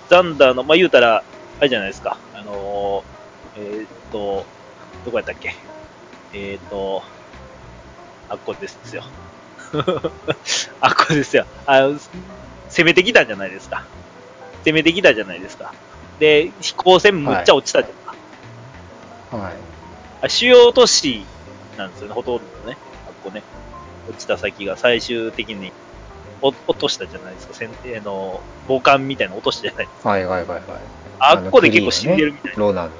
[0.09, 1.23] ザンダーの、まあ、言うたら、
[1.59, 2.17] あれじゃないですか。
[2.35, 4.45] あのー、えーっと、
[5.05, 5.55] どこやったっけ？
[6.35, 7.03] えーっと、
[8.29, 9.05] あっこですよ。
[10.81, 11.47] あっこですよ。
[11.67, 11.99] あの、
[12.69, 13.85] 攻めてきたじゃないですか。
[14.65, 15.73] 攻めてきたじゃないですか。
[16.19, 19.37] で、飛行船むっちゃ落ちたじゃないですか。
[19.37, 19.53] はい。
[20.23, 21.25] あ主要都市
[21.77, 22.77] なんですよね、ほとんどね。
[23.07, 23.43] あっこね。
[24.09, 25.73] 落ちた先が最終的に
[26.41, 27.55] お落としたじゃないですか。
[27.55, 30.09] 船艇の母艦みたいなの落としたじゃないですか。
[30.09, 30.63] はいはいはいはい。
[31.19, 32.59] あっこで結構死んでるみたいな。
[32.59, 32.93] ローナンの。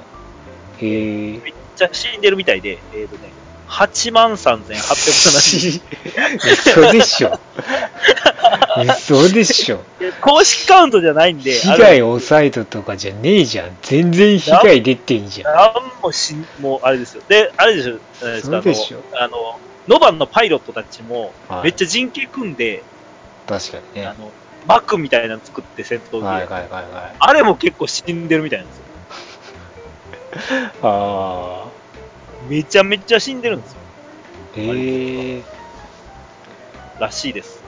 [0.79, 1.43] へー。
[1.43, 3.29] めっちゃ死んでるみたいで、えっ、とね、
[3.73, 5.81] 8万3870
[6.37, 7.39] 嘘でしょ。
[9.07, 9.79] 嘘でしょ。
[10.21, 13.75] 公式カウントじゃないんで、被害オサイドとかじゃねえじゃん。
[13.81, 15.57] 全然被害出てんじゃん。
[15.57, 17.23] あんもしん、もうあれですよ。
[17.27, 17.97] で、あれでしょ、
[18.41, 22.83] そうでしょあの、ノバンのパイロットたちもはい、めっちゃ人形組んで、
[23.47, 24.05] 確かにね。
[24.05, 24.31] あの、
[24.67, 27.15] バックみたいなの作って戦闘機、はいはいはいはい。
[27.17, 28.83] あれも結構死んでるみたいなんですよ。
[30.83, 31.65] あ
[32.49, 33.79] めちゃめちゃ死んでるんですよ。
[34.55, 35.35] ー。
[35.35, 35.43] へえ。
[36.99, 37.63] らしいです。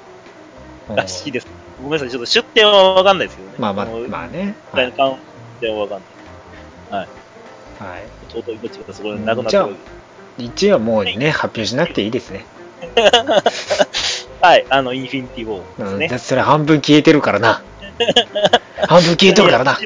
[0.89, 1.47] うんらしいです。
[1.81, 3.55] ごめんなさい、ちょっと出典はわかんないですけどね。
[3.57, 4.55] まあまあ、のまあね。
[4.73, 5.17] 実際のカウン
[5.61, 6.01] トはわかん
[6.91, 7.07] ない。
[7.79, 8.03] はい。
[8.29, 10.05] 尊い命がそこでなくなってるわけです。
[10.37, 12.45] 一応もうね、発表しなくていいですね。
[14.41, 16.15] はい、あの、インフィニティ・ウォーうん、ですねだ。
[16.17, 17.63] ってそれ半分消えてるからな。
[18.87, 19.79] 半分消えてるからな。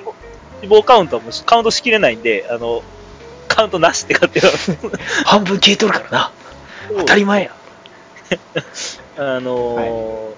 [0.62, 2.84] 死亡カウントはもうカウントしきれないんで、あの、
[3.60, 4.48] カウントなしって勝手な。
[5.26, 6.32] 半分消えとるからな。
[7.00, 7.56] 当たり前や。
[9.17, 10.34] あのー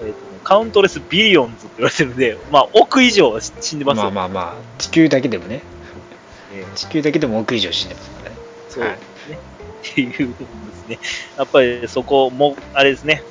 [0.00, 4.04] えーとねカウントレスビリオンズって言われてるんで、まあ、億以上は死んでますよ。
[4.04, 5.62] まあまあまあ、地球だけでもね。
[6.54, 8.36] えー地球だけでも億以上死んでますからね。
[8.70, 9.38] そうはいですね。
[9.82, 10.98] っていうんですね。
[11.36, 13.22] やっぱりそこも、あれですね。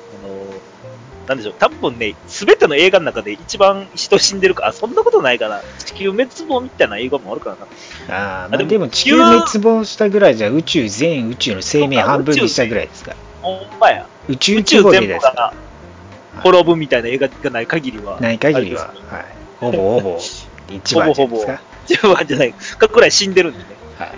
[1.26, 1.54] あのーなんでしょう。
[1.58, 5.60] 多分ね、すべての映画の中で一番人死んでるか、あ、そんなことないかな。
[5.84, 8.14] 地球滅亡みたいな映画もあるからな。
[8.16, 13.10] ああ、まあ、あでも地球滅亡したぐらいじゃ宇宙全宇宙の生命半分にしたぐらいですか？
[13.12, 13.16] ら。
[13.42, 14.06] ほんまや。
[14.28, 15.52] 宇宙規模でですか？
[15.52, 18.14] 全部が滅ぶみたいな映画がない限りは。
[18.14, 18.20] ら。
[18.20, 19.24] ない限りは、はい。
[19.60, 20.18] ほぼほぼ
[20.70, 21.60] 一番じゃないですか？
[21.88, 22.52] 自分はじゃない。
[22.52, 23.64] かくらい死んでるんでね。
[23.98, 24.10] はい。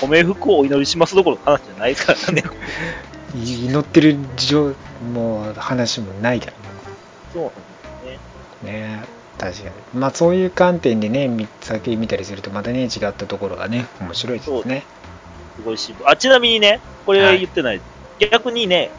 [0.00, 2.42] ご冥福をお祈りしますどころの話じゃないからね。
[3.34, 6.52] 祈ってる情もう話もないから
[7.32, 8.18] そうなんで
[8.60, 8.72] すね。
[8.72, 9.04] ね
[9.38, 9.70] 確かに。
[9.94, 14.84] まあそういう観点でねみ先見たりするとまたね違ったところがね面白いですね。
[15.56, 15.62] す。
[15.62, 17.80] ごいしあ、ちなみにね、これは言ってない。
[18.18, 18.90] 逆にね、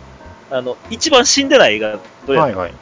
[0.50, 2.74] あの、一番死んでない映画、どれ、はいはい。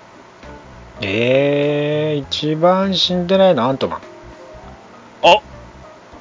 [1.01, 4.01] えー、一番死んでないのアントマン。
[5.23, 5.41] あ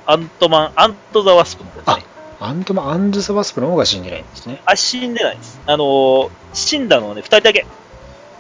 [0.07, 2.13] アントマン、アント・ザ・ワスプのですね。
[2.40, 5.61] アントマンアンド・ザ・ワスプの方が死んでないんですねあ、死んでないです。
[5.66, 7.66] あのー死んだのはね、二人だけ。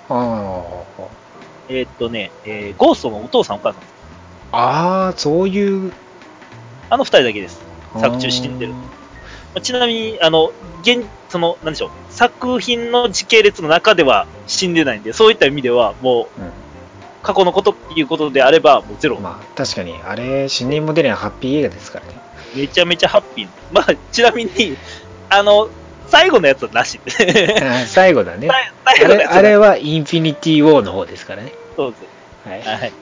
[0.08, 0.62] あ
[1.68, 3.82] えーっとね、えーゴーストのお父さんお母さん。
[4.52, 5.92] あああそういう
[6.90, 7.60] あの二人だけです。
[7.98, 8.72] 作中死んでる。
[8.72, 8.78] ま
[9.56, 10.50] あちなみに、あの、
[10.82, 16.50] 現、その、なんでしょう、作品の時系列の中では死んでないんで、そういった意味では、もう、うん
[17.22, 19.18] 過去のことっていうことであれば、もうゼロ。
[19.18, 22.12] まあ確かにあれ死人も出ないハッピー映画ですからね
[22.54, 23.48] めちゃめちゃハッピー。
[23.72, 24.50] まあ、ちなみに、
[25.30, 25.68] あの、
[26.06, 27.00] 最後のやつはなし。
[27.62, 28.48] あ最後だね
[28.84, 32.48] 後のやつはれあれはインフィニティ・ウォーの方ですからねそうです。
[32.48, 32.92] はいはい。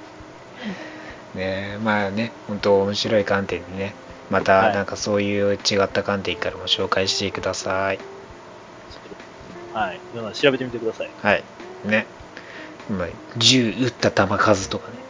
[1.34, 3.94] ねまあね本当面白い観点でね
[4.30, 7.98] またはいなんかそういう違った観点からも紹介してください
[9.72, 10.00] はい。
[10.34, 11.10] 調べてみてください。
[11.20, 11.42] はい
[11.84, 12.06] ね
[12.88, 15.01] まあ銃撃った弾数とかね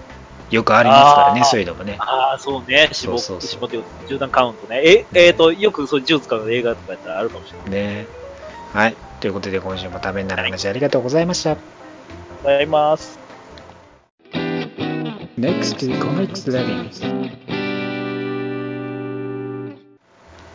[0.52, 1.46] よくありますからねあー。
[1.46, 1.96] そういうのもね。
[1.98, 2.90] ああ、そうね。
[2.92, 3.50] 絞そうそうそう。
[3.50, 4.82] 絞って銃弾カウントね。
[4.84, 7.70] え、えっ、と、よくそう銃使う映画とかやったらあるかもしれない。
[7.70, 8.06] ね。
[8.74, 8.96] はい。
[9.20, 11.56] ということで今週もためになる話ありがとうございました、
[12.42, 13.18] ございます。
[15.38, 17.32] NEXT Comics Living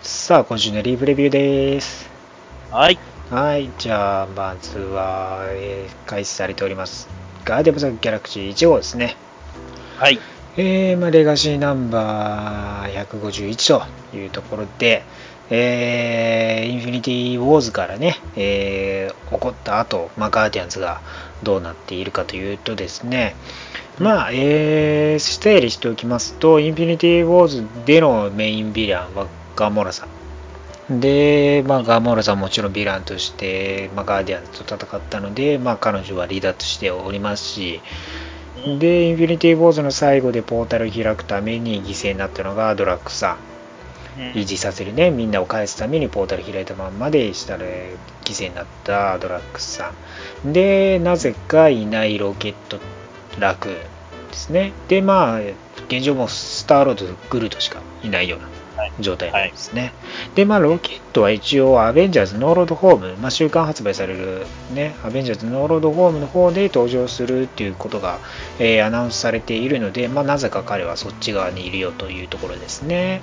[0.02, 2.08] さあ今週のリーブレビューです。
[2.72, 3.00] はい。
[3.32, 3.70] はい。
[3.80, 7.10] じゃあまずは、えー開始されております。
[7.48, 9.16] ガーデムズ・ギャラクシー1号ですね
[9.98, 10.20] はい。
[10.58, 13.80] えーまあ、レガシーナンバー151
[14.12, 15.02] というところで、
[15.50, 21.02] えーインフィニティ・ウォーズからね、えー起こった後、まあ、ガーディアンズが
[21.42, 23.36] どうなっているかというとですね、
[23.98, 30.06] まあ、えー、整理しておきますと、インフィニティ・ウォーズでのメインヴィランはガモラさ
[30.90, 31.00] ん。
[31.00, 37.82] で、まあ、ガモラさんもちろんヴィランとして、まあ、ガーディアンズと戦ったので、まあ、彼女は離脱しておりますし、
[38.80, 43.38] で、インフィニティ・ウォーズの最後でポータルを開くために犠牲になったのがドラックスさん。
[44.34, 49.94] 維持させるね、みんなを返すためにポータル開いたまんまでしたら犠牲になったドラッグさ
[50.44, 50.54] ん。
[50.54, 52.80] で、なぜかいないロケット
[53.40, 53.76] ラクーン
[54.30, 54.74] ですね。
[54.88, 55.40] で、まあ、
[55.88, 58.48] 現状もスターロードとグルートしかいないような
[59.00, 59.94] 状態なんですね。
[60.36, 68.20] で、まあ、ロケットは一応、アベンジャーズノーロードホーム、まあ、週間発売されるね、アベンジャーズノーロードホームの方で登場するっていうことが、
[68.60, 73.22] えーアナウンスされているので、まあ、なぜか彼はそっち側にいるよというところですね。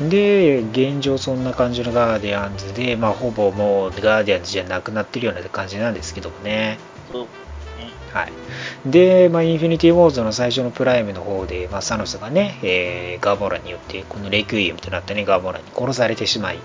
[0.00, 6.78] で、現状そんな感じのガーディアンズで、まあ、ほぼもうガーディアンズじゃなくなってるような感じなんですけどもね。
[7.10, 7.26] そう
[8.12, 8.32] はい。
[8.86, 16.58] で、まあ、インフィニティ・ウォーズの最初のプライムの方で、まあ、サノスがね、えーガモーラによって、このレクイエムとなったね、ガモーラに殺されてしまい、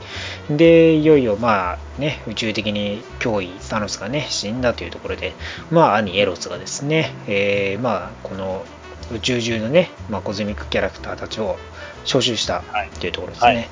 [0.50, 5.34] で、いよいよ、まあ、ね、宇宙的に脅威、サノスがね、死んだというところで、
[5.72, 8.64] まあ、兄エロスがですね、えーまあ、この
[9.12, 11.58] 宇宙中のね、まあ、コズミックキャラクターたちを
[12.06, 12.64] 招集した
[13.00, 13.56] というところですね。
[13.56, 13.70] はい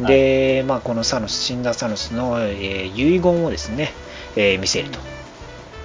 [0.00, 3.92] で、まあ、このサノス、死んだサノスの、えー遺言をですね、
[4.34, 4.98] えー見せると。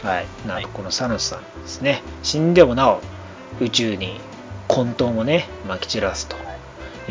[0.03, 0.25] はい。
[0.47, 3.01] なんとこのサノスさんですね、死んでもなお
[3.59, 4.19] 宇宙に
[4.67, 6.37] 混沌をね、まき散らすと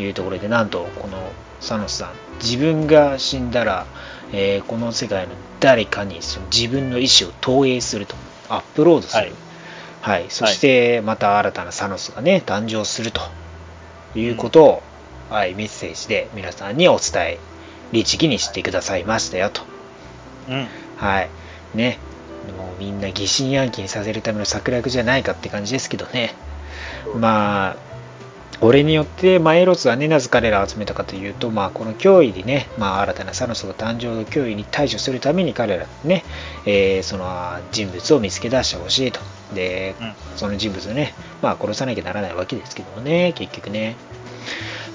[0.01, 2.09] いうところで、なんとこのサノスさん、
[2.41, 3.85] 自分が死んだら、
[4.31, 8.15] えーこの世界の誰かにその自分の意思を投影すると、
[8.47, 9.33] アップロードする。
[10.01, 10.25] ははいい。
[10.29, 13.21] そして、また新たなサノスがね、誕生すると
[14.15, 14.83] いうことを、
[15.29, 17.39] はい、メッセージで皆さんにお伝え、
[17.91, 19.61] 律儀にしてくださいましたよと。
[20.47, 20.67] うん。
[20.95, 21.29] はい。
[21.75, 21.99] ね。
[22.51, 26.33] もうみんな疑心暗鬼にさせるための策略じゃないかって感じですけどね。
[27.15, 27.75] まあ、
[28.61, 36.23] 俺によって、まあ、エロスはね、なぜ彼らを集めたかというと、まあ、この脅威でね、まあ、新たなサノスが誕生の脅威に対処するために彼らにね、
[36.65, 39.21] えーその人物を見つけ出してほしいと。
[39.55, 43.95] で、うんその人物をね、まあ、殺さなきゃならないわけですけどもね、結局ね。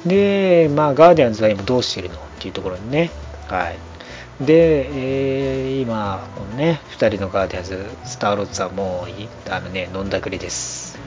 [0.05, 3.11] で、まあ、ガーディアンズは今どうしてるのっていうところにね、
[3.49, 3.94] はい。
[4.41, 10.99] で、えー今、このね、2人のガーディアンズ、スターロードさんもい、あのね、飲んだくれです。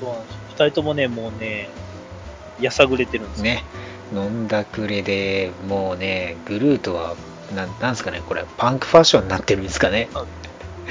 [0.00, 0.38] そうなんですよ。
[0.50, 1.68] 二人ともね、もうね、
[2.60, 3.44] やさぐれてるんですよ。
[3.44, 3.64] ね、
[4.12, 7.14] 飲んだくれで、もうね、グルートは、
[7.54, 10.08] なんなんすかね、これ、パンクファッションになってるんですかね。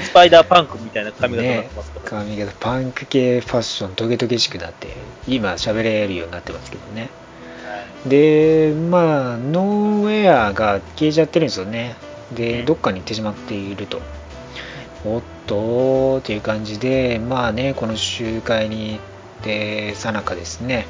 [0.00, 2.10] スパイダーパンクみたいな髪型になっねてますから。
[2.10, 4.88] 髪型、パンク系ファッション、トゲトゲしくなって、
[5.28, 7.08] 今、喋れるようになってますけどね。
[8.04, 11.96] はいで、まあ、ノーウェアが消えちゃってるんですよね。
[12.34, 14.00] で、うんどっかに行ってしまっていると。
[15.04, 18.98] おっと、っていう感じで、まあね、この集会に行っ
[19.42, 20.86] て、さなかですね。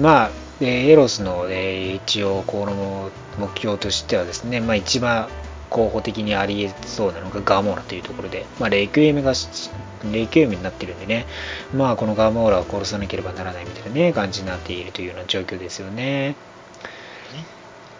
[0.00, 0.30] まあ、
[0.60, 5.28] えーエロスの、えー一応、この目標としてはですね、まあ一番
[5.70, 9.70] 候補的にありえそうなのがガモーラというところで、まあレクイエムがし、
[10.12, 11.26] レクイエムになってるんでね、
[11.74, 16.34] まあこのガモーラを殺さなければならないみたいなね、感じになっているというような状況ですよね。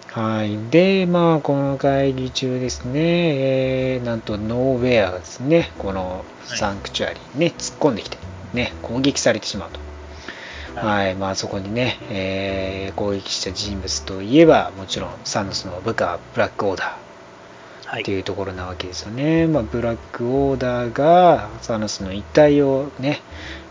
[0.09, 0.59] はい。
[0.71, 8.19] で、まあ、この会議中ですね、えー、なんと、ノーウェアがですね、このサンクチュアリにね、突っ込んできて、
[8.53, 9.79] ね、攻撃されてしまうと。
[10.75, 16.91] はい、まあそこにね、えー攻撃した人物といえば、もちろんサノスの部下、ブラックオーダー。
[16.91, 17.10] はい
[17.99, 18.11] って。
[18.11, 19.47] いうところなわけですよね。
[19.47, 23.21] まあ、ブラックオーダーがサノスの一体をね、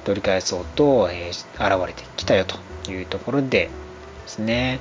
[0.04, 3.70] 取り返そうと、えー現れてきたよというところでで
[4.28, 4.80] すね。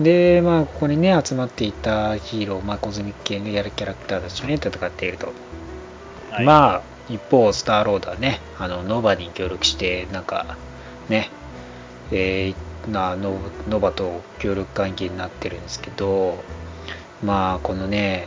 [0.00, 5.32] で、まあ、ここにね、集まっていたヒーロー、まあ、コズミック系のやるキャラクターたちとね、戦っていると。
[6.30, 10.56] はい、まあ、一方、スターローダーね、あの、ノバに協力して、なんか、
[11.08, 11.30] ね、
[12.12, 16.42] えーなノノバと協力関係になってるんですけど、
[17.22, 18.26] まあ、このね、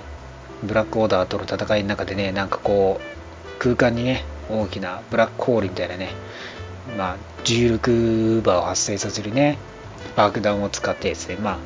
[0.64, 6.10] ブラックオーダーとの戦いの中でね、なんかこう、空間にね、大きなブラックホールみたいなね、
[6.98, 9.58] まあ、重力場を発生させるね、
[10.16, 11.58] 爆弾を使ってですね、まあ、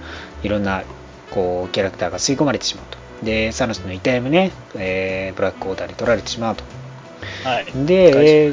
[0.43, 0.83] いろんな、
[1.31, 2.97] こう、キャラクターが吸い込まれてしまうと。
[3.25, 6.63] で、サノスの遺体もね、えーブラックオーダーに取られてしまうと。
[7.43, 7.65] はい。
[7.85, 8.49] で、え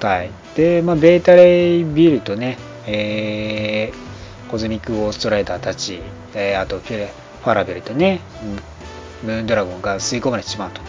[0.00, 0.30] ーはい。
[0.56, 4.02] で、まあ、ベータレイビルとね、えー
[4.50, 6.00] コズミックゴーストライダーたち、
[6.34, 7.12] えーあとフェレ
[7.42, 8.20] ファラベルとね、
[9.22, 10.80] ムーンドラゴンが吸い込まれてしまうと。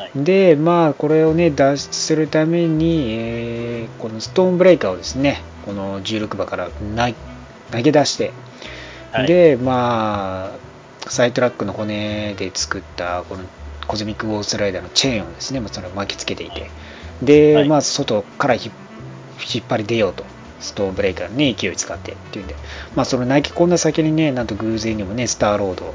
[0.00, 0.10] はい。
[0.14, 7.08] で、まあ、これをね、脱出するために、えーこのストーンブレイカーをですね、この16馬からな
[7.72, 8.32] 投げ出して、
[9.12, 10.52] はい、で、ま
[11.06, 13.44] あ、サイトラックの骨で作ったこの
[13.86, 16.70] コズミックゴーストライダーのチェーンをですね、まあ、それを巻きつけていて、
[17.22, 17.68] で、はい。
[17.68, 18.70] まあ、外からひ
[19.54, 20.24] 引っ張り出ようと、
[20.60, 22.54] ストーンブレイカーに勢い使ってっていうんで、
[22.94, 25.94] まあ、その投げ込んだ先にね、なんと偶然にもね、スターロード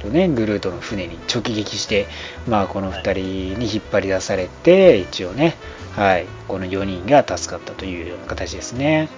[0.00, 2.06] とね、グルートの船に直撃して、
[2.46, 5.54] まあ、この2人に引っ張り出されて、一応ね、
[5.96, 9.08] はい、この4人が助かったというような形ですね。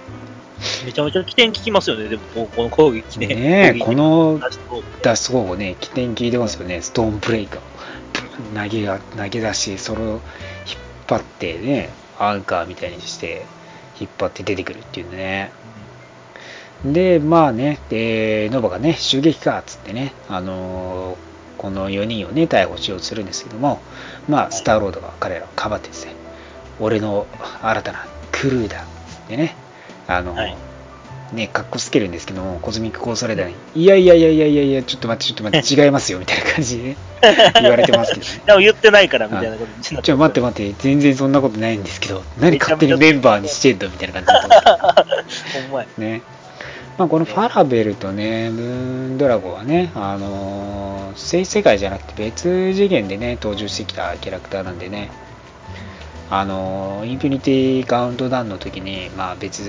[0.85, 3.73] めちゃめちゃ起点聞きますよね、でも、ここの攻撃ね。
[3.73, 4.39] ねこの
[5.01, 7.59] 脱出方法ね、起点聞いてますよね、ストーンブレイカー。
[8.53, 10.21] 投げが投げ出し、それを引っ
[11.07, 11.89] 張ってね、
[12.19, 13.45] アンカーみたいにして、
[13.99, 15.51] 引っ張って出てくるっていうね。
[16.85, 23.79] で、まあね、でノバがね、襲撃かっつってね、あのーこの4人をね、逮捕しようとするんですけども、
[24.27, 26.13] まあ、スターロードが彼らをかばってですね、
[26.79, 27.25] 俺の
[27.61, 29.55] 新たなクルーだってね、
[30.07, 30.55] あのはい
[31.33, 36.97] ね、かっこつけるんですけども、コズミックゴーストライダーに、いやいやいやいやいやいや、ちょっと待って、ちょっと待って、 違いますよ、みたいな感じでね、
[37.61, 38.41] 言われてますけどね。
[38.45, 44.59] でも言ってないから、みたいなことちょ、待って待って、全然そんなことないんですけど、何勝手にメンバーにしてんのみたいな感じだ
[44.93, 45.85] ったんですほんまや。
[45.85, 46.21] けどね。
[46.97, 48.63] まあ、このファイラベルとね、ムー
[49.15, 55.09] ンドラゴンはね、あのー正史世界じゃなくて別次元でね、登場してきたキャラクターなんでね、
[56.29, 59.63] あのインフィニティカウントダウンの時に、まあ、別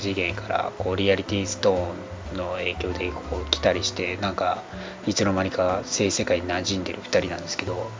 [0.00, 4.62] 次元からこうリアリティストーンの影響でこう来たりして、なんか
[5.06, 7.90] いつの間にか正世界に馴染んでる2人なんですけど、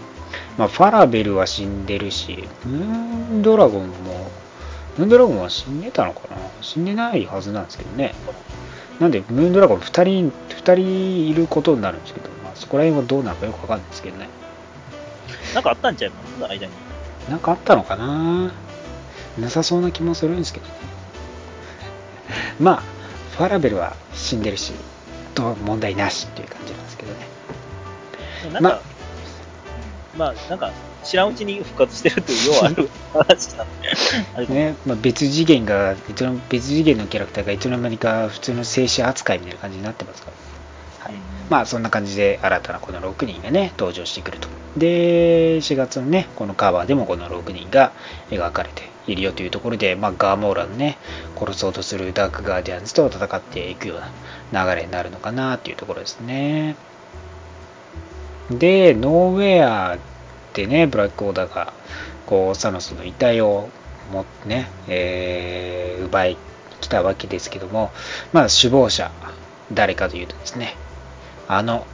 [0.56, 2.84] まあ、ファラベルは死んでるし、ムー
[3.38, 4.30] ンドラゴンも、
[4.96, 6.36] ムーンドラゴンは死んでたのかな？
[6.62, 8.14] 死んでないはずなんですけどね。
[9.00, 14.28] なんで、ムーンドラゴン2人、二人いることになるんですけど、まあ、そこら辺はどうなのかよくわかんないですけどね。
[15.54, 16.72] なんかあったんちゃいます間に。
[17.28, 18.52] なんかあったのかな？
[19.38, 20.72] なさそうな気もするんですけどね。
[22.58, 22.82] まあ、
[23.36, 24.72] ファラベルは死んでるし、
[25.34, 27.26] どう問題なしっていう感じなんですけどね。
[28.52, 28.82] なんか、
[30.16, 30.72] ままあ、なんか、
[31.04, 34.52] 知らんうちに復活してるという、要はある話なんで。
[34.52, 35.94] ねまあ、別次元が
[36.48, 40.32] 別次元のキャラクターがいつの間にか普通の静止扱いみたいな感じになってますか
[41.04, 41.14] ら、はい、
[41.48, 47.92] まあそんな感じで新たなこの6人がね登場してくるとで4月のねこのカバーでもこの6人が
[48.30, 50.98] 描かれているよというところで、まあ、ガーモーラのね
[51.36, 56.76] 殺そうとするダークガーディアンズと戦っていくような流れになるのかなっていうところですね。
[58.50, 59.98] でノーウェア
[60.54, 61.72] でねブラックオーダーが
[62.26, 63.68] こうサノスの遺体を
[64.12, 66.36] もね、えー奪い
[66.80, 67.90] 来たわけですけども、
[68.32, 69.10] まあ、首謀者、
[69.72, 70.76] 誰かというとですね、
[71.46, 71.86] あの、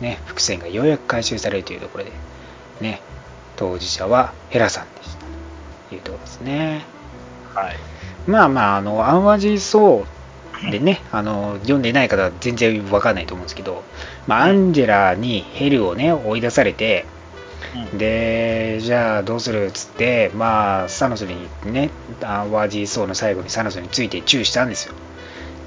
[0.00, 2.12] ね、伏線がようやく回収されるというところで、
[2.80, 3.00] ね、
[3.56, 5.26] 当事者はヘラさんでした
[5.88, 6.84] というところですね。
[7.54, 7.76] はい。
[8.26, 13.82] まあまあ、あの、アンワジー・ソーでね、あの、読んでない方は全然わかんないと思うんですけど、
[14.26, 17.04] まあ、アンジェラにヘルをね、追い出されて、
[17.92, 21.90] うんで、じゃあどうするっつって、まあ、サノスにね、
[22.22, 24.94] アンワジー・ソーの最後にサノスについてチューしたんですよ。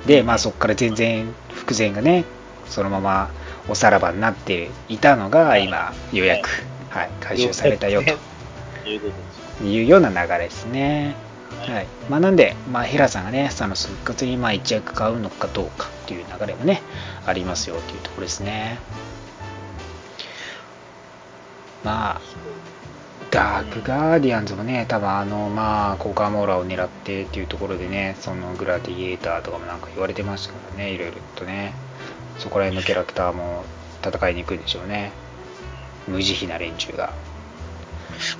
[0.05, 2.25] で、まあそこから全然伏線がね、
[2.67, 3.31] そのまま
[3.67, 6.49] おさらばになっていたのが、今、ようやく、
[6.89, 8.17] はい、回収されたよと。
[8.83, 11.15] というような流れですね。
[11.17, 11.25] はい
[11.71, 11.87] はい。
[12.09, 16.81] まあ、なんで、まあ、ヘラさんがね、サノス復活にまあ一役買うのかどうかっていう流れもね、
[17.25, 18.77] ありますよっていうところですね。
[21.83, 22.21] まあ、
[23.31, 31.73] ダークガーディアンズもね、多分あの、まあ、コカ・モーラを狙ってっていうところでね、そのグラディエーターとかもなんか言われてましたからね、いろいろとね。
[32.37, 33.63] そこら辺のキャラクターも
[34.03, 35.11] 戦いにくいんでしょうね。
[36.07, 37.13] 無慈悲な連中が。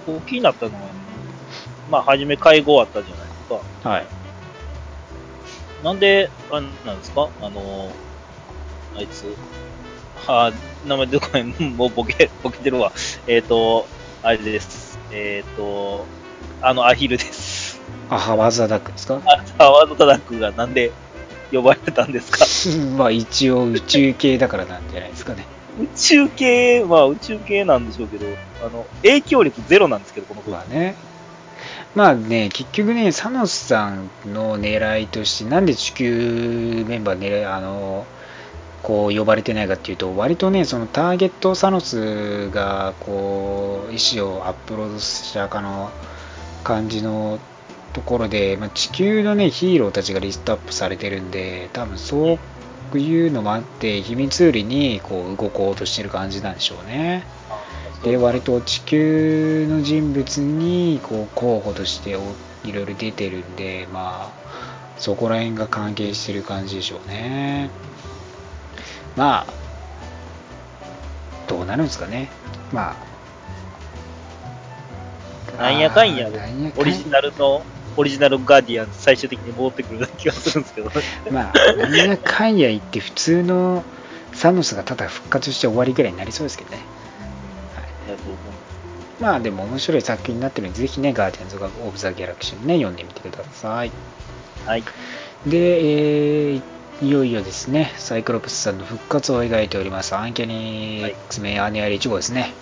[0.05, 0.81] こう気になったのは、
[1.89, 3.89] まあ、初め会合あったじゃないですか。
[3.89, 4.05] はい。
[5.83, 7.29] なんで、あれなんですか？
[7.41, 7.89] あの、
[8.97, 9.35] あいつ、
[10.27, 10.51] は
[10.85, 12.91] 名前出てこない、 もうボケ、ボケてるわ。
[13.27, 13.85] えっ、と、
[14.23, 14.97] あれです。
[15.11, 16.05] えっ、と、
[16.61, 17.79] あのアヒルです。
[18.09, 19.21] あ、ハワーザダックですか？
[19.25, 20.91] あハワード・タダックがなんで
[21.51, 22.45] 呼ばれたんですか？
[22.97, 25.45] まあ一応宇宙系だからなんじゃないですかね。
[25.81, 28.25] 宇宙系、まあ宇宙系なんでしょうけど、
[28.61, 30.51] あの、影響力ゼロなんですけど、この子。
[30.51, 30.95] まあね。
[31.95, 38.05] まあね、結局ね、サノスさんの狙いとして、なんで地球メンバー狙い、あの、
[38.83, 45.89] こう呼ばれてないかっていうと、割とね、そのターゲットサノスが、こう、意思をアップロードしたかの
[46.63, 47.39] 感じの
[47.95, 52.37] ところで、まあ、地球のね、ヒーローたちがリストアップされてるんで、多分そ
[52.93, 57.23] ういうのもあって、秘密裏にこう動こうとしてる感じなんでしょうね。
[58.03, 62.21] で割と地球の人物にこう候補としてお
[62.63, 67.71] いろいろ出てるんでまあそこら辺が関係してる感じでしょうね。
[69.15, 69.53] まあ
[71.47, 72.29] どうなるんですかね。
[72.71, 73.15] まあ。
[75.57, 76.29] なんやかんや。
[76.77, 77.63] オリジナルの、
[77.97, 80.91] オリジナルガーディアンズ最終的に戻ってくる気がするんですけど。
[81.31, 83.83] まあなんやかんや言って普通の
[84.33, 86.79] サノスがただ復活して終わりぐらいになりそうですけどね
[88.07, 88.35] いやと思う
[89.21, 93.91] まあでも面白い作品になってるのでぜひねガーディアンズ・オブ・ザ・ギャラクシーね読んでみてください
[94.65, 94.83] はい。
[95.45, 96.61] で、えー
[97.01, 102.53] いよいよですね、サイクロプスさんの復活を描いております、アンキャニーはい X メンアニアル1号ですね。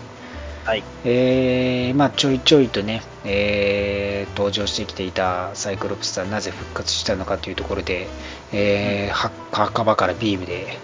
[0.64, 0.84] はい。
[1.04, 8.08] えーまあ、ちょいちょいとね、えー登場してきていたサイクロプスさん、なぜ復活したのかというところで、
[8.54, 10.80] えーは墓場からビームで、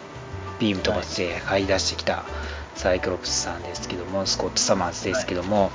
[0.59, 2.25] ビーム飛ばして這い出してきた
[2.75, 5.71] サイクロプスさんですけども、スコット・サマーズですけども、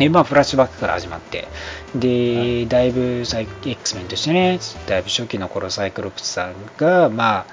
[0.00, 1.48] えまあ、フラッシュバックから始まって、
[1.94, 7.46] で、だいぶサイ X メンとしてね、だいぶ初期の頃サイクロプスさんが、ま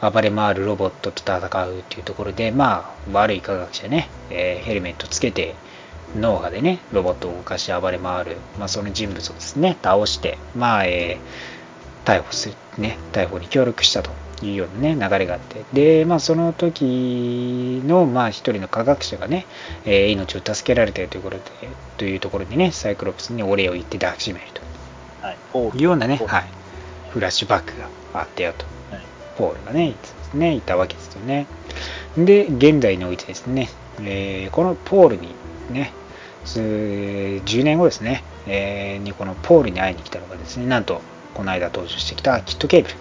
[0.00, 5.54] あ、暴れ回るロボットと戦うっていうところで、まあ、悪い科学者ね、えーヘルメットつけて、
[6.18, 11.62] 脳波でね、ロボットを動かし暴れ回る、まあ、その人物をですね、倒して、まあ、えー
[12.04, 14.10] 逮捕する、ね、逮捕に協力したと
[14.46, 19.46] いうようなね、流れがあって、で、まあ、その時の、まあ、一人の科学者がね、
[19.84, 21.42] えー命を助けられたというところで、
[21.96, 24.62] というところでね、サイクロプスにお礼を言って抱きしめると
[25.26, 25.76] はい。
[25.76, 26.44] いうようなね、はい、
[27.10, 27.88] フラッシュバックが
[28.20, 28.64] あったよと。
[28.94, 29.04] はい。
[29.36, 31.46] ポールがね、いつね、いたわけですよね。
[32.16, 33.68] で、現代においてですね、
[34.00, 35.34] えーこのポールに
[35.70, 35.92] ね、
[36.44, 41.00] す10年後ですね、えーにこのポールに会いに来たのがですね、なんと、
[41.34, 42.94] この間登場してきたキットケーブル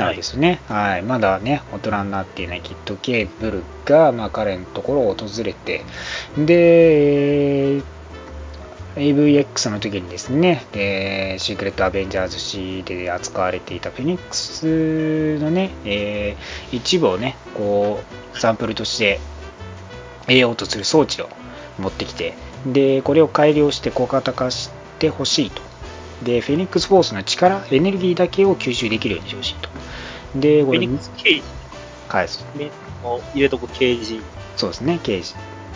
[0.00, 0.60] なわけですね。
[0.68, 5.84] はい、まだね、大人になっていないキットケーブルが、まあ、彼のところを訪れて、
[6.36, 7.82] で、
[8.96, 18.02] AVX の時にですね、でシークレット・アベンジャーズ誌で扱われていたフェニックスのね、えー一部をね、こ
[18.34, 19.20] う、サンプルとして
[20.22, 21.28] 得ようとする装置を
[21.78, 22.34] 持ってきて、
[22.66, 25.62] で、これを改良して小型化してほしいと。
[26.22, 29.68] で、フェニックスフォースの力、エネルギーだけを吸収できるようにしてほしいと。
[30.34, 31.42] で、これフェニックスケージ
[32.08, 32.44] 返す。
[33.04, 34.20] を入れとくケージ。
[34.56, 35.34] そうですね、刑事。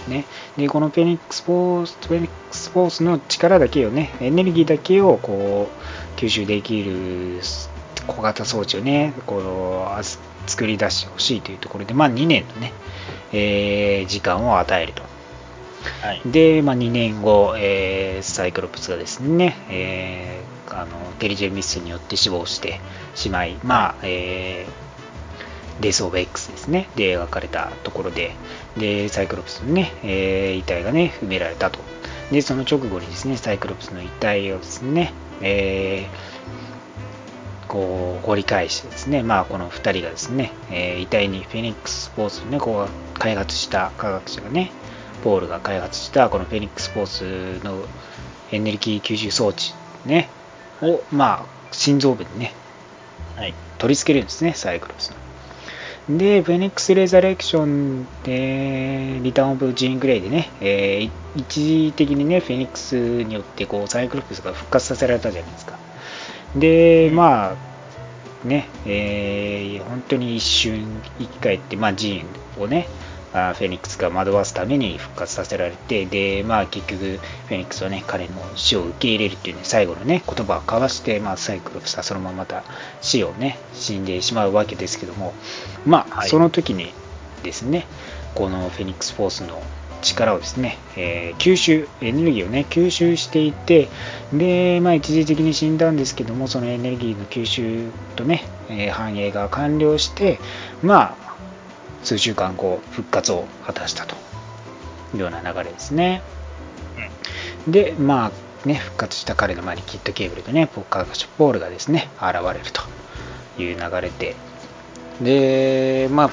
[0.09, 0.25] ね。
[0.57, 5.69] で、このフェニックスフォース、フェニックスフォースの力だけをね、エネルギーだけをこ
[6.17, 7.41] う、吸収できる
[8.07, 12.73] 小型装置をね、このあす作り出してほしいというところで、まあ2年のね、
[13.33, 15.03] えー時間を与えると。
[16.03, 16.23] はい。
[16.27, 22.81] で、まあ、2年後、えーサイクロプスがですね、えーあのテリジェンミスによって死亡して
[23.15, 24.85] しまい、まあ、えー
[25.81, 28.37] デス・オブ・ X ですね、で描かれたところで、
[28.77, 31.81] で、サイクロプスのね、えー遺体がね、埋められたと。
[32.31, 35.13] で、その直後にですね、サイクロプスの遺体をですね、
[35.43, 36.35] えー
[37.67, 44.71] こう掘り返してですね、まあ、この2人がですね、えー遺体にフェニックス・フォースをね、こう開発した科学者がね、
[45.25, 47.85] ポールが開発したこのフェニックス・フォースの
[48.53, 50.29] エネルギー吸収装置ね、
[50.85, 52.53] を、まあ、心臓部にね、
[53.37, 53.55] はい。
[53.79, 56.19] 取り付けるんですね、サイクロプスの。
[56.19, 65.79] で、フェニックス・レザレクションで、リターン・オブ・ジーン・グレイでね、えー一時的にね、フェニックスによってこうサイクロプスが復活させられたじゃないですか。
[66.55, 67.57] で、ま
[68.45, 72.87] あ、ね、えー本当に一瞬生き返って、まあ、ジーンをね、
[73.35, 82.63] あフェニックスが惑わすために復活させられて、で、まあ結局、フェニックスはね、彼の死を受け入れるっていうね、最後のね、言葉を交わして、まあサイクロプスはそのまままた
[83.01, 85.35] 死をね、死んでしまうわけですけども、
[85.85, 86.93] まあ、その時に
[87.43, 87.87] ですね、
[88.35, 89.61] このフェニックスフォースの
[90.05, 93.89] 力をですね、えー、吸収、エネルギーをね、吸収していて、
[94.33, 100.39] で、まあ、一時的に死んだんですけども、そのエネルギーの吸収とね、えー、反映が完了して、
[100.83, 101.24] まあ、
[102.05, 104.15] 数週間後、復活を果たしたと
[105.15, 106.23] いうような流れですね。
[107.67, 114.37] で、まあ、ね、復活した彼の前にキットケーブルとね、ポッカーガポールがですね、現れるという流れで、
[115.21, 116.31] で、まあ、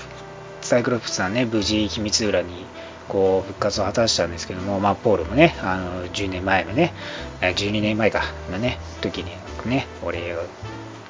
[0.61, 2.65] サイクロプスさんね、無事秘密裏に
[3.07, 6.93] こう復活を果たしたんですけども、まあ、ポールもね、あの10年前のね、
[7.41, 9.32] 12年前かのね、時に
[9.65, 10.36] ね、俺、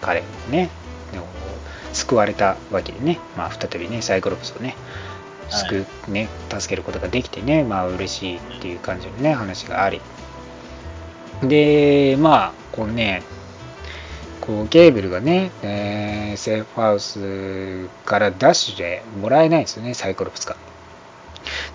[0.02, 0.70] 彼ね、
[1.94, 4.76] 救われたわけでね、まあ、再びね、サイクロプスをね、
[5.50, 10.02] 救う、ね、助けることができてね、まあ、嬉しいっていう感じのね、話があり。
[11.44, 13.24] で、まあ、このね、
[14.42, 20.56] こうケーブルがね、えー、セーフハウスからダッシュでもらえないんですよね、サイクロプスが。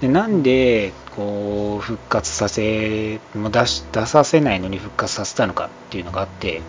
[0.00, 6.60] でなんでこう復活させも出し出させないのに復活させたのかっていうのがあって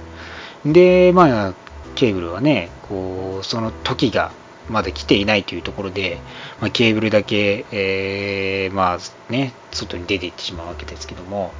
[0.65, 1.53] でまあ
[1.97, 4.31] ケーブルはねこうその時が
[4.69, 6.19] まだ来ていないというところで、
[6.61, 11.51] まあ、ケーブルだけ、えー、まあね外に出ていってしまうわけですけども。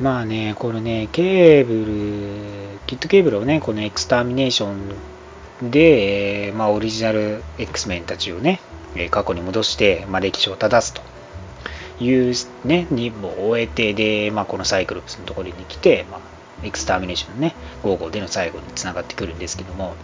[0.00, 4.72] まあねこのねケーブルキットケーブルをねこのエクスターミネーショ
[5.62, 8.60] ンで、えー、まあ、オリジナル X メンたちをね
[9.10, 11.14] 過去に戻して、まあ、歴史を正すと。
[12.00, 16.20] いうね、任務を終えて、で、まあ、このサイクロプスのところに来て、まあ、
[16.64, 19.94] エクスターミネーションのね、5号での最後につながってくるんですけども、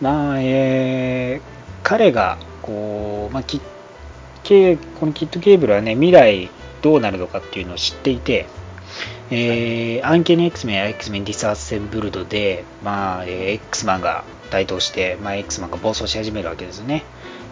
[0.00, 1.40] まあ、えー、
[1.82, 3.60] 彼が、こう、まあ、き
[4.48, 6.48] このキットケーブルはね、未来
[6.80, 8.46] どうなるのかっていうのを知っていて、
[9.30, 17.04] えー、アンケニ X メンや X メンディスアッセンブルドで、まあ、えー、X マンが台頭して、まあ、X マンが暴走し始めるわけですね。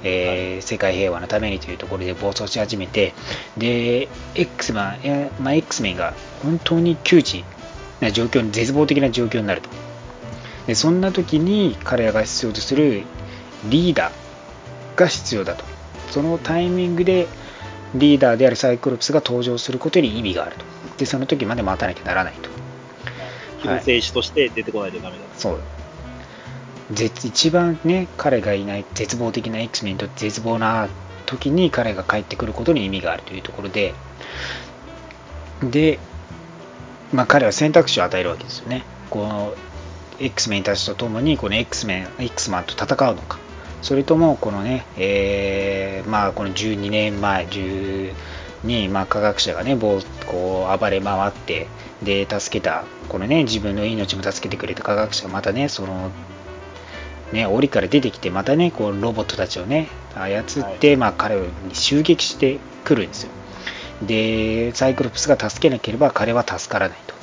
[0.03, 3.13] えー、世界平和のためにというところで暴走し始めて、
[3.59, 7.45] で、X マン、えまあ、X メンが本当に窮地
[8.01, 9.69] な状況に、絶望的な状況になると。
[10.67, 13.05] で、そんな時に彼らが必要とする
[13.69, 15.65] リーダーが必要だと。
[16.11, 17.27] そのタイミングで
[17.95, 20.65] リーダーであるサイクロプスが登場することに意味があると。
[20.99, 22.57] で、その時まで待たなきゃならないと。
[23.63, 25.61] 救世主として出てこないとダメだ、はい、そう
[26.93, 30.89] 絶一番ね彼がいない絶望的な X メンにとって絶望な
[31.27, 33.95] 時に彼が帰ってくることに意味があるというところで
[35.63, 35.99] で、
[37.13, 38.85] まあ、彼は選択肢を与えるわけですよね。
[39.11, 39.55] この
[40.19, 43.39] X メンたちと共にこの X メン X マンと戦うのか。
[43.83, 48.13] それともこのね、えー、まあこの12年前10
[48.65, 50.01] に、まあ、科学者がねこ
[50.75, 51.69] う暴れ回って
[52.03, 56.11] で助けたこのね自分の命も助けてくれた科学者がまたねその
[57.33, 60.45] ね、檻から出てきて、またね、こうロボットたちをね、操っ
[60.79, 63.31] て、はい、まあ、彼に襲撃してくるんですよ。
[64.03, 67.15] で、サイクロプスが助けなければ彼は助からないと。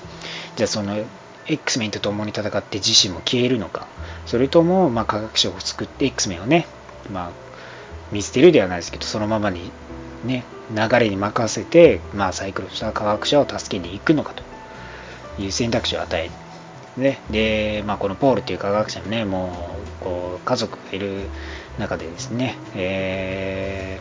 [0.56, 1.04] じゃあ、その
[1.48, 3.88] X メンと共に戦って自身も消えるのか、
[4.26, 6.68] それとも、まあ、科学者を救って X メンをね、
[7.12, 7.32] まあ、
[8.12, 9.72] 見捨てるではないですけど、そのままに
[10.24, 16.32] ね、流れに任せて、まあ、サイクロプスは科学者を助けに行くのかという選択肢を与える。
[16.96, 21.24] ね、で、まあ、このポールっていう科学者もね、もう、こう、家族がいる
[21.80, 24.00] 中でですね、え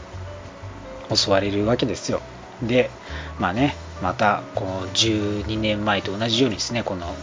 [1.08, 2.20] ー、襲われるわけですよ。
[2.62, 2.90] で、
[3.38, 7.14] まあね、また、この12年前と同じようにですね、この、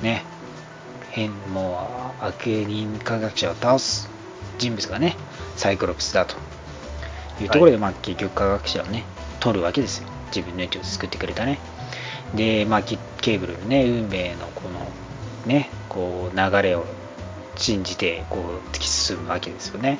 [0.00, 0.24] ね、
[1.10, 4.08] 変、もう、悪人科学者を倒す
[4.58, 5.16] 人物がね、
[5.56, 6.36] サイクロプスだと
[7.40, 9.04] いうところで、はい、まあ、結局科学者をね、
[9.40, 10.08] 取るわけですよ。
[10.34, 11.58] 自分の命を救ってくれたね。
[12.34, 14.86] で、まあ、ケーブルのね、運命のこの
[15.46, 16.84] ね、こう流れを
[17.56, 19.98] 信じてこう突き進むわけですよね。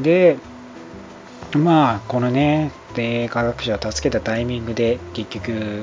[0.00, 0.38] で、
[1.58, 5.82] まあ、このね、で科学者を助けたタイミングで結局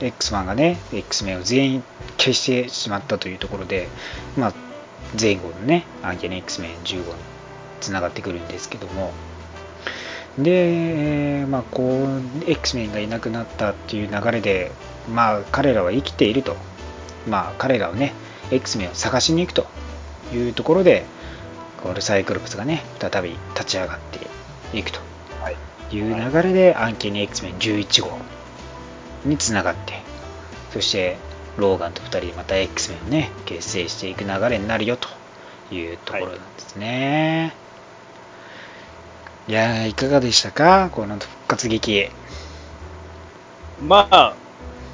[0.00, 1.84] X マンがね、X メンを全員
[2.18, 3.88] 消してしまったというところで、
[4.36, 4.54] まあ、
[5.18, 7.04] 前後のね、アンケネ X メン15に
[7.80, 9.12] つながってくるんですけども、
[10.38, 12.06] で、まあ、こ
[12.46, 14.72] う X メンがいなくなったっていう流れで、
[15.10, 16.56] まあ、彼らは生きていると、
[17.28, 18.12] まあ、彼らをね
[18.50, 19.66] X メンを探しに行くと
[20.34, 21.04] いうところで
[21.82, 24.31] これサイクロプスがね再び立ち上がって
[24.72, 25.00] いくと
[25.90, 28.18] いう流れで、アンケニ X メン11号
[29.24, 30.00] につながって
[30.72, 31.16] そして
[31.56, 35.08] ローガンと2人でまた X メンをね結成していく流れになるよと
[35.74, 37.54] いうところなんですね。
[39.48, 40.88] いやー、いかがでしたか？
[40.92, 42.08] この復活劇。
[43.84, 44.34] まあ、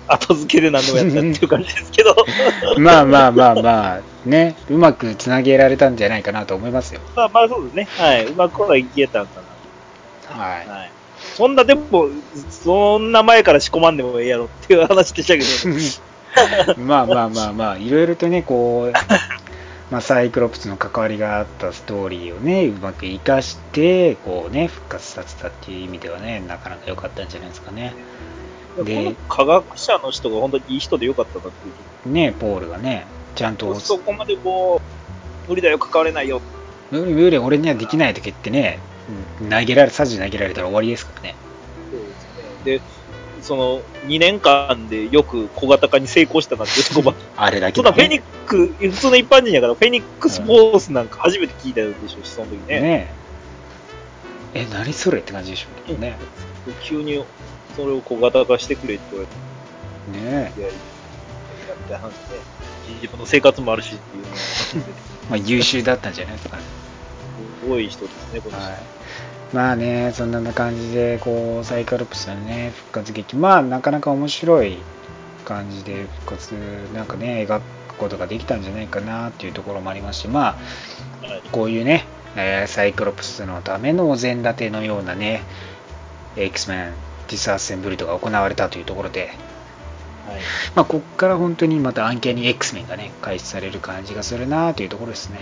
[0.09, 2.17] 後付けで何でもやったっていう感じですけど。
[2.81, 7.01] まあまあまあまあ、ね、うまくつなげられたんじゃないかなと思いますよ。
[7.15, 7.89] まあまあそうですね。
[7.99, 8.27] はい。
[8.27, 9.48] うまくはいけたんかな。
[10.33, 10.91] ははい。
[11.37, 12.09] そんな、でも、
[12.51, 15.77] そんな前から仕込まんでもええやろっていう話でしたけど。
[15.77, 16.79] い。
[16.79, 18.93] まあまあまあまあ、いろいろとね、こう、
[19.91, 27.95] まあ、サイクロプスの関わりがあったストーリーをね、うまく活かして、こうね、復活させたっていう意味ではね、なかなか良かったんじゃないですかね。
[28.77, 32.13] こでの科学者の人が本当にいい人でよかったなっていう。
[32.13, 34.81] ね、ポールがね、ちゃんと、そこまでも
[35.47, 36.43] う、無理だよ、関われないよ。
[36.91, 38.98] 無理無理、俺にはできないとか言ってね、うん
[39.51, 41.35] 投げられ、サジ投げられたら終わりですからね。
[41.91, 42.11] そうです
[42.65, 42.79] ね。
[42.79, 42.81] で、
[43.43, 52.81] その、2年間でよく小型化に成功したなっていうところあれだけそんなフェニック、普通の一般人やから、フェニックスフォースなんか初めて聞いたでしょうし、その時ね。
[52.81, 53.15] ね
[54.55, 56.17] え、何それって感じでしょうけどね。
[56.83, 57.25] 急に
[57.77, 60.77] それを小型化してくれって言われて、ねえいや、いや、
[61.77, 62.15] みたいな話ね。
[63.01, 64.87] 自分の生活もあるしっていうの
[65.31, 66.63] まあ優秀だったんじゃないですかね。
[67.69, 68.67] ごい人ですね、この人。
[68.67, 68.98] はい。
[69.53, 74.79] まあね、そんな感じで、こう、サイカロプスのね、復活劇、まあなかなか面白い
[75.45, 76.55] 感じで復活、
[76.95, 80.59] なんかね、描くことができたんじゃないかなっていうところもありますし、ま
[81.23, 82.05] あ、はいこういうね、
[82.37, 85.43] えーサイクロプスのためのお膳立てのようなね、
[86.37, 86.93] X メン
[87.29, 89.29] ディスアッセンブルドが行われたというところで、
[90.27, 90.41] はい。
[90.75, 95.39] まあ、ここから本当にまた案件に X メンがね、開始される感じがするなというところですね。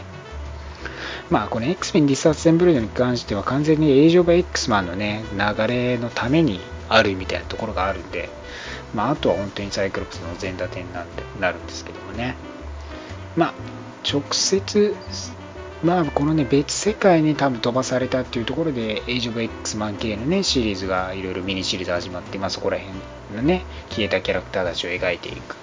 [1.30, 8.28] まあ、この X メンディスアセンブルドに関しては完全にエイジオブ X マンのね、流れのためにあるみたいなところがあるんで、
[8.94, 11.06] まあ、あとは本当にサイクロプスのお膳立てになる
[11.40, 12.36] なるんですけどもね。
[13.36, 13.54] まあ、
[14.10, 14.94] 直接、
[15.82, 22.96] まあ、このね、別世界に多分飛ばされたっていうところで、エイジオブ X マン系のね、シリーズがいろいろミニシリーズ始まって、まあ、そこら辺
[23.36, 25.56] のね、消えたキャラクターたちを描いていく。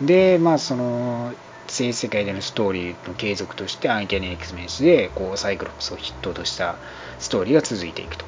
[0.00, 1.32] で、まあ、その、
[1.78, 6.76] 正世界でのストーリーの継続として、アンキャニ X メンスで、こう、サイクロプスを筆頭とした
[7.20, 8.24] ストーリーが続いていくと。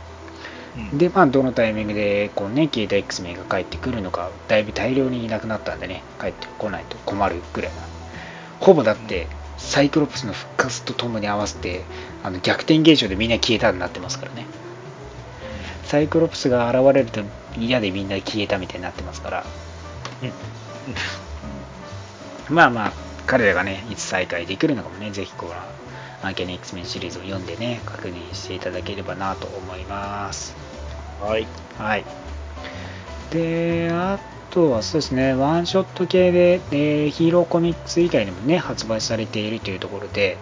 [0.76, 7.82] うんで、まあ、どのタイミングで、こうね、消えた X メンが帰ってくるのか、だいぶ大量にいなくなったんでね、帰ってこないと困るぐらいな。
[8.60, 9.26] ほぼだって、
[9.58, 11.82] サイクロプスの復活とともに合わせて、
[12.22, 14.46] あの逆転現象でみんな消えたになってますからね。
[15.84, 17.20] サイクロプスが現れると
[17.58, 19.44] 嫌でみんな消えたみたいになってますから。
[22.48, 22.92] まあまあ、
[23.30, 25.52] 彼らがね、いつ再開できるのかもね、ぜひこの
[26.20, 30.56] アンケニ X メンシリーズを読んでね、確認していただければなと思います。
[31.22, 31.46] はい。
[31.78, 32.04] はい。
[33.30, 34.18] で、あ
[34.50, 40.36] とはそうですね、ワンショット系で、えーヒーローコミックス以外にもね、発売されているというところで、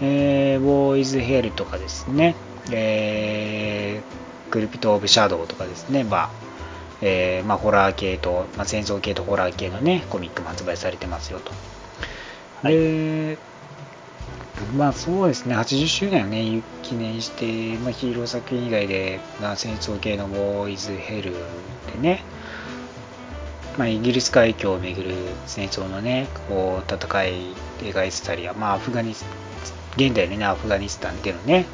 [0.00, 2.36] えー、ボーイズヘルとかですね、
[2.70, 6.30] えー、クリプト・オブ・シャドウとかですね、まあ、
[7.02, 11.52] えーまあ、ホラー系と、まあ、戦争系とホラー系のね、コミックも発売されてますよと。
[12.62, 13.38] で、
[14.76, 21.38] まあそうですね、80周年をね、記念して、まあ、ヒーロー作品以外で、まあ、戦争系のボーイズヘルで
[22.00, 22.22] ね、
[23.78, 25.14] まあ、イギリス海峡をめぐる
[25.46, 29.24] 戦争のね、こう、戦い描いてたり、まあ、アフガニス
[29.96, 31.66] 現代のね、アフガニスタンでのね、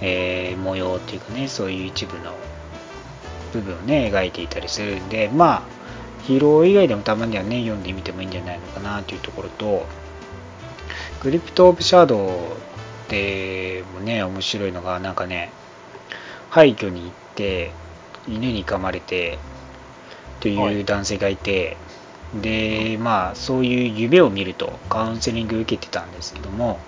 [0.00, 2.34] えー模様っていうかね、そういう一部の
[3.52, 5.62] 部分をね、描いていたりするんで、まあ、
[6.24, 9.86] ヒーロー以外でもたまにはね、読んでみてもいいんじゃないのかなというところと、
[11.22, 12.28] クリプト・オブ・シャドウ
[13.08, 15.52] でもね、面白いのが、なんかね、
[16.50, 17.70] 廃墟に行って、
[18.26, 19.38] 犬に噛まれて、
[20.40, 21.76] という男性がいて、
[22.34, 26.80] で、まあ、そういう夢を見るとカウンセリング受けてたんですけども、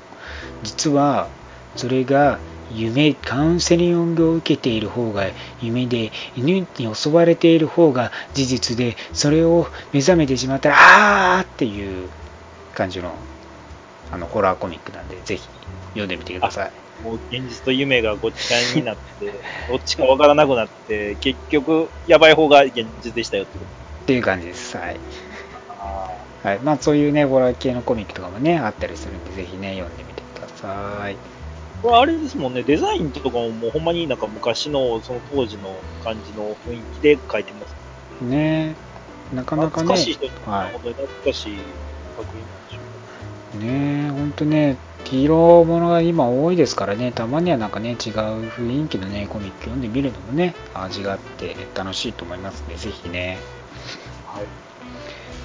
[0.65, 1.29] 実は、
[1.77, 2.41] それが
[2.73, 5.27] 夢、カウンセリングを受けている方が
[5.63, 12.09] 夢で、犬に襲われている方が事実で、それを目覚めてしまったら、あーっていう
[12.75, 13.15] 感じの
[14.15, 15.51] あのホラーコミックなんで、ぜひ
[15.89, 17.03] 読んでみてください。
[17.03, 23.65] もう現実と夢がごっちゃになって、 どっちかわからなくなって、結局、やばい方が現実でしたよってこ
[24.03, 24.77] っていう感じです。
[24.77, 25.01] はい。
[26.45, 31.19] はい、まあそういうね、ホラー系のコミックとかもね、あったりするんで、ぜひね、読んでみてください。
[31.83, 37.75] これあれですもんね、デザインとかももうほんまになんか昔の、その当時の感じの雰囲気で描いてます。
[38.21, 38.77] ね
[39.33, 41.59] なかなかね、懐かしい人、は本当に懐かしい
[42.17, 42.47] 作品。
[43.55, 53.39] ねほんとね、ヒーローものが今多いですからね、たまにはなんかね、違う雰囲気のね、コミック読んでみるのもね、味があって楽しいと思いますので、ぜひね。
[54.27, 54.45] はい。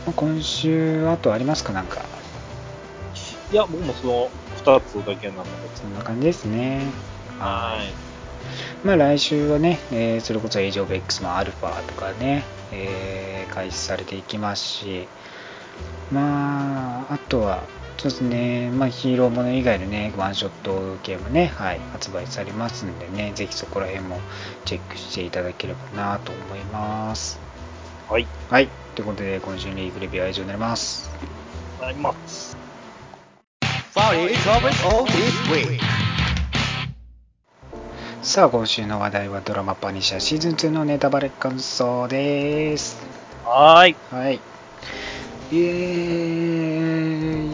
[0.05, 2.01] まあ今週、あとありますかなんか。
[3.51, 4.29] いや、僕もその
[4.63, 5.49] 2つだけなので。
[5.75, 6.83] そんな感じですね。
[7.39, 8.87] はい。
[8.87, 15.07] まあ来週はね、えーそれこそエイジオブ X のアルファとかね、えー開始されていきますし、
[16.11, 17.63] まあ、あとは、
[17.99, 24.21] そうですね、まあ、ヒーローもの以外のね、ワンショット系もね、はい、発売されますんでね、ぜひそこら辺も
[24.63, 27.41] チェックしていただければなと思います。
[28.07, 28.25] はい。
[28.49, 31.09] はい、ということで、今週のリーグレビューは以上になります。
[31.81, 32.55] あります。
[38.21, 42.97] さあ、今週の話題はドラマパニッシャーシーズン2のネタバレ感想です。
[43.43, 43.95] はーい。
[44.09, 44.39] はい。
[45.51, 46.68] えー、い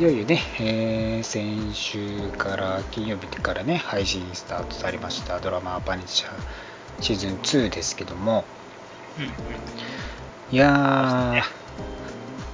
[0.06, 6.32] よいよね、えー先週から金曜日からね、配信スタートされましたドラマパニッシャー
[7.02, 8.44] シーズン2ですけども、
[10.52, 11.42] いやー、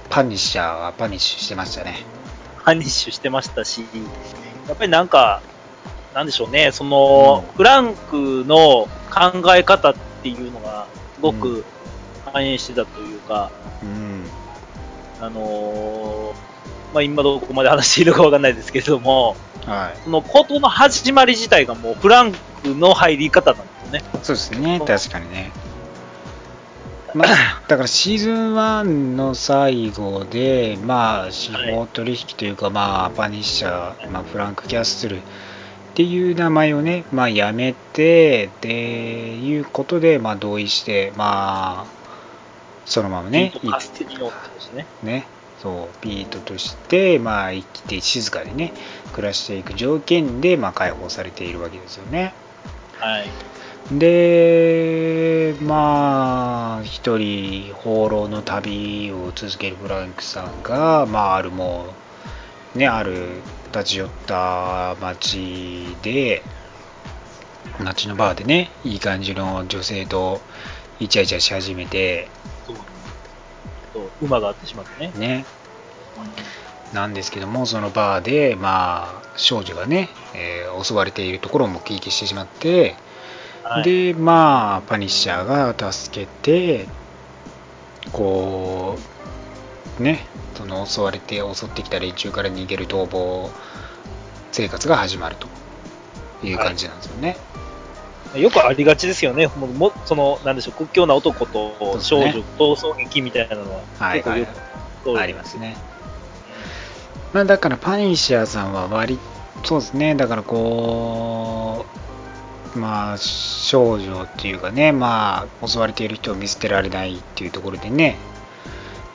[0.08, 1.98] パニッシャーはパニッシュしてましたね。
[2.64, 3.84] パニッシュしてましたし、
[4.66, 5.42] やっぱりなんか、
[6.14, 10.86] なんでしょうね、その、うんフランクの考え方っていうのが、
[11.16, 11.66] すごく
[12.32, 13.50] 反映してたというか、
[13.82, 14.24] うん。
[15.20, 16.51] あのー
[16.92, 19.36] まあ、今どこまで話しているかわかんないですけれども、
[19.66, 20.00] はい。
[20.04, 24.04] そのことの始まり自体がもうフランクの入り方なんですよね。
[24.22, 25.52] そうですね、確かにね。
[27.14, 27.28] まあ、
[27.68, 28.84] だからシーズン1
[29.16, 35.20] の最後で、まあ、司法取引というか、まあ、パニッシャー、まあ、フランク・キャッスルっ
[35.94, 42.02] ていう名前をね、まあ、やめて、で、いうことで、まあ、同意して、まあ、
[42.86, 43.52] そのままね、
[44.74, 44.86] ね。
[45.02, 45.26] ね、
[45.62, 48.72] そう、ピートとして、まあ、生きて静かにね、
[49.12, 52.34] 暮らしていく条件で、まあ、解放されているわけですよね。
[52.98, 53.28] はい。
[53.96, 61.86] で、まあ、一人、放浪の旅を続けるフランクさんが、まあ、あるも
[62.74, 63.28] う、ね、ある
[63.72, 66.42] 立ち寄った街で、
[67.78, 70.40] 街のバーでね、いい感じの女性と
[70.98, 72.28] イチャイチャし始めて、
[73.92, 74.02] そう。
[74.02, 75.12] そう馬があってしまってね。
[75.16, 75.44] ね、
[76.92, 82.96] なんですけども、そのバーで、まあ、少女がね、えー襲われているところを目撃してしまって、
[83.62, 86.86] はい、でまあパニッシャーが助けて
[88.12, 88.98] こ
[89.98, 93.50] うねその襲われて襲ってきた連中から逃げる逃亡
[94.50, 95.48] 生活が始まると
[96.46, 97.36] いう感じなんですよね、
[98.34, 99.48] よくありがちですよね。
[99.48, 104.22] もうもその、なんでしょう、屈強な男と少女、逃走劇みたいなのは、はい。
[104.22, 104.72] はい結構よく
[105.04, 105.16] そう。
[105.18, 105.76] ありますね。
[107.32, 109.18] まあだからパニッシャーさんは割
[109.64, 110.14] そうですね。
[110.14, 111.86] だからこ
[112.74, 118.18] うまあ少女っていうかねまあ襲われている人を見捨てられないっていうところでね。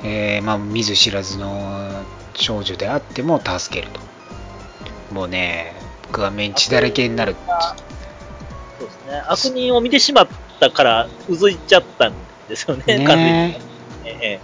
[0.03, 1.89] えーまあ見ず知らずの
[2.33, 3.99] 少女であっても助けると。
[5.13, 5.73] もうね
[6.11, 7.35] 画面血だらけになる
[8.79, 9.23] そうですね。
[9.27, 10.27] 悪人を見てしまっ
[10.59, 12.13] たから、うずいちゃったん
[12.47, 13.61] ですよね、ね完全にね。
[14.05, 14.39] ええ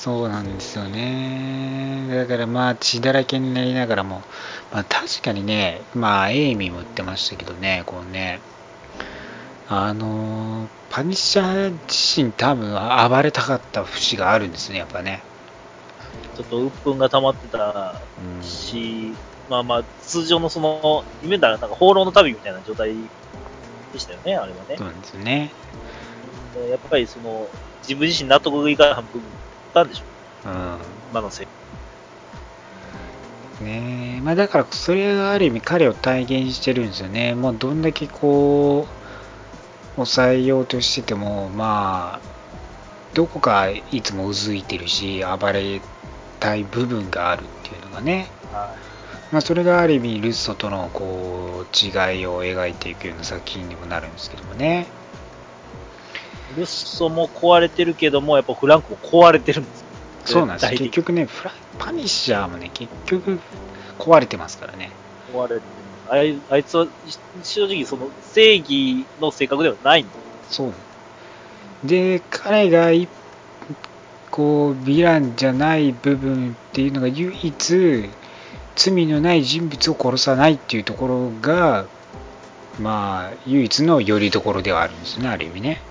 [0.00, 2.06] そうなんですよね。
[2.08, 4.22] だからまあ血だらけになりながらも、
[4.72, 8.40] まあ確かにね、まあエイミーも言ってましたけどね、こうね、
[9.68, 12.72] あの、パニッシャー自身多分
[13.10, 15.20] 暴れたかった節があるんですね、やっぱね。
[16.34, 18.00] ちょっと鬱憤が溜まってた
[18.36, 19.12] うんし、
[19.50, 23.10] まあまあ、通常のその、夢だらなんか放浪の旅みたいな状態
[23.92, 24.86] でしたよね、あれはねそう。
[24.86, 25.52] なんですよね。
[26.70, 27.50] やっぱりその、
[27.82, 29.28] 自分自身納得がいかない部分
[29.66, 30.04] あったんでしょ
[30.46, 30.78] う、うん。
[31.10, 31.48] 今のせい。
[33.60, 37.34] ねえまあだからそれがある意味彼を体現してるんですよね。
[37.34, 42.28] もうどんだけこう抑えようとしててもまあ
[43.12, 45.82] どこかいつもうずいてるし暴れ
[46.38, 48.32] たい部分があるっていうのがね。
[49.32, 54.86] まあそれがある意味ルッソとのこう違いを描いていくような作品にもなるんですけどもね。
[56.56, 59.86] ルッソも壊れてるけども、やっぱフランクも壊れてるんですよ。
[60.24, 63.40] そうなんです結局ねフラパニッシャーもね結局
[63.98, 64.90] 壊れてますからね。
[65.32, 65.62] 壊れてる。
[66.08, 66.88] あいあいつは
[67.44, 70.12] 正直その正義の性格ではないんだ。
[70.48, 70.72] そう。
[71.84, 73.08] で、彼がい
[74.30, 78.10] こう、ヴィランじゃない部分っていうのが唯一、
[78.82, 81.84] 罪のない人物を殺さないっていうところが、
[82.80, 85.82] まあ、唯一の拠り所ではあるんですね、ある意味ね。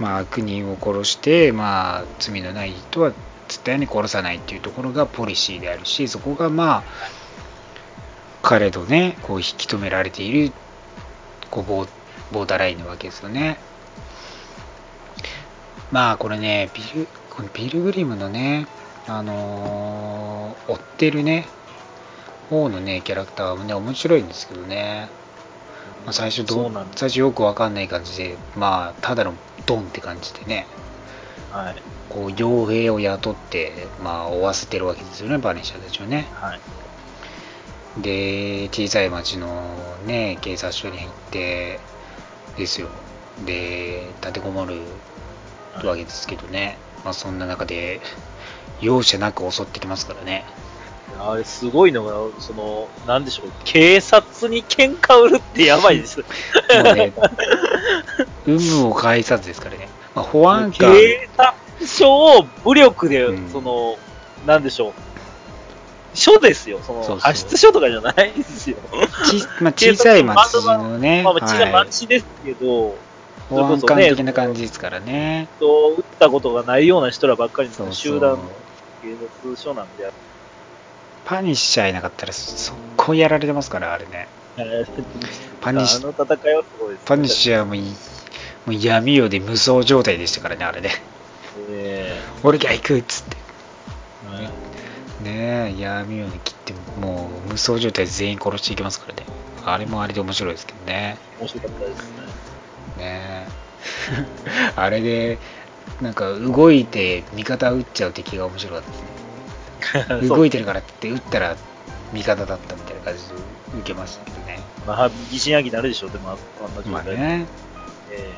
[0.00, 3.12] まあ、悪人を殺して、まあ、罪のない人は
[3.48, 6.82] 絶対に殺さないっていうところがポリシーであるし、そこがまあ、
[8.40, 10.52] 彼とね、こう引き止められている、
[11.50, 11.88] こうボー、
[12.32, 13.58] ボーダーラインなわけですよね。
[15.92, 18.66] まあ、これね、ビル、このビルグリムのね、
[19.06, 21.46] あのー追ってるね、
[22.48, 25.08] 方のね、キャラクターもね、面白いんですけどね。
[26.04, 29.34] まあ、最初どそうなんです最初よくわかんない感じでまあただの
[29.66, 30.66] ドンって感じでね
[31.50, 31.76] はい。
[32.10, 36.60] こう傭兵を雇ってまあ追わせてるわけですよねバニッシャーたちはねはい。
[38.02, 39.62] で小さい町の
[40.04, 41.80] ね警察署に行って
[42.56, 42.88] ですよ
[43.46, 44.80] で立てこもる
[45.82, 48.00] わけですけどね、まあそんな中で
[48.84, 50.44] 容赦なく襲ってきますからね
[51.18, 56.20] あれすごいのが、その、なんでしょう、警察に喧嘩売るってやばいです。
[56.20, 56.24] も
[56.80, 57.12] うね
[58.46, 61.54] 有無を介さずですからね、まあ、保安官警察
[61.86, 63.96] 署を武力で、うんその、
[64.46, 64.92] なんでしょう。
[66.14, 66.80] 署ですよ。
[66.82, 68.76] その、派出所とかじゃないですよ。
[69.28, 72.96] ち、まあ、小さい町のね、まあ、まあ、小さいはい町ですけど、
[73.50, 75.48] 保安官的な感じですからね。
[75.58, 78.38] と、撃ったことがないような人らばっかりの集団の
[79.04, 79.12] 警
[79.44, 80.10] 察署なんで、
[81.26, 84.28] パニッシャーいなかったら速攻やられてますから、あれね。
[85.60, 87.82] パニッシあの、パニッシャーもいい
[88.66, 90.90] もう闇夜で無双状態でしたからね、あれね。
[91.68, 93.36] え俺が行くっつって。
[95.22, 99.24] ねえ、闇夜に切って、もう無双状態全員殺していきますからね。
[99.66, 101.18] あれもあれで面白いですけどね。
[101.40, 103.04] 面白かったですね。
[103.04, 103.64] ねえ
[104.76, 105.38] あれで、
[106.00, 110.28] なんか動いて味方撃っちゃう敵が面白かったですね。
[110.28, 111.56] 動いてるからって撃ったら
[112.12, 113.34] 味方だったみたいな感じで
[113.80, 114.60] 受けましたけどね。
[114.86, 116.90] まあ、疑心暗鬼になるでしょう、でも、あんな状態で。
[116.90, 117.46] まあね。
[118.10, 118.32] え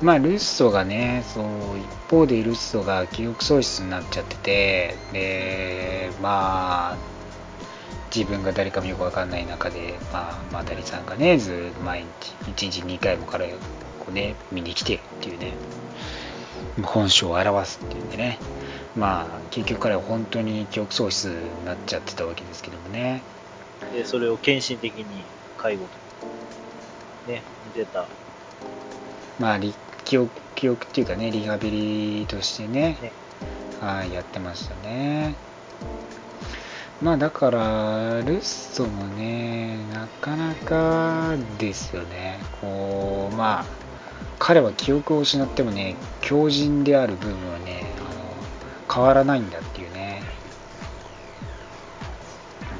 [0.00, 1.44] まあルッソがね、そう、
[1.78, 6.96] 一方でルッソが記憶喪失になっちゃってて、で、まあ、
[8.14, 13.48] 自分が誰かもよくわかんない中で、まあ、マタリさんがね、ずっと毎日、1日2回も彼を
[13.98, 15.52] こうね、見に来てるっていうね、
[16.82, 18.38] 本性を表すっていうんでね、
[18.96, 23.22] まあ、結局彼は本当に記憶喪失になっちゃってたわけですけどもね、
[23.94, 25.04] えで、それを献身的に
[25.56, 25.84] 介護
[27.26, 28.06] と、ね、見てた。
[29.38, 29.74] まあ、リ
[30.04, 31.70] 記憶、記憶っていうかね、リハビ
[32.20, 33.12] リとしてね、ね
[33.80, 35.34] はい、やってましたね。
[37.00, 42.40] まあだから、ルッソもね、なかなかですよね。
[42.60, 43.64] こう、まあ、
[44.38, 48.18] 彼は記憶を失ってもね、強靭である部分はね、あの
[48.92, 50.22] 変わらないんだっていうね。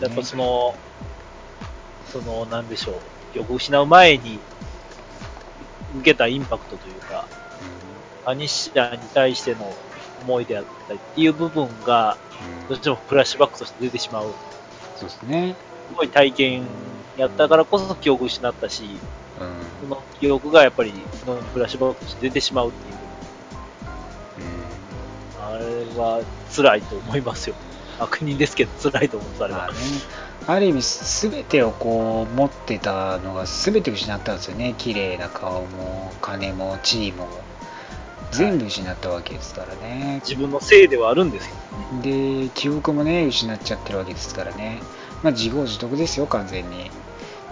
[0.01, 0.77] やっぱその、
[2.07, 4.39] その、なんでしょう、記憶を失う前に
[5.97, 7.27] 受けたインパクトというか、
[8.25, 9.75] アニッシャーに対しての
[10.23, 12.17] 思いであったりっていう部分が、
[12.63, 14.35] うんどうしてもフラッシュバックとして出てしまう。
[14.97, 15.57] そうですね。
[15.89, 16.67] すごい体験
[17.17, 18.99] やったからこそ記憶を失ったし、
[19.41, 19.68] うん。
[19.81, 20.93] その記憶がやっぱり
[21.25, 22.99] そのフラッシュバックとして出てしまうっていう。
[25.41, 25.65] あれ
[25.99, 26.23] は
[26.55, 27.57] 辛いと思いますよ。
[27.99, 29.77] 悪人ですけど辛いと思います、あれはまあね。、
[30.47, 34.75] ある意味、すべてをこう持ってたのがすべて失ったんですよね。
[34.79, 37.29] 綺麗な顔も、金も、地位も、
[38.31, 40.21] 全部失ったわけですからね。
[40.23, 42.43] 自分のせいではあるんですけどね。
[42.45, 44.81] で、記憶もね、失っちゃってるわけですからね。
[45.23, 46.91] まあ、自業自得ですよ、完全に。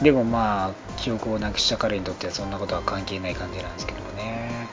[0.03, 4.69] でもまあ、記憶をなくした彼にとってはそんなことは関係ない感じなんですけどもね。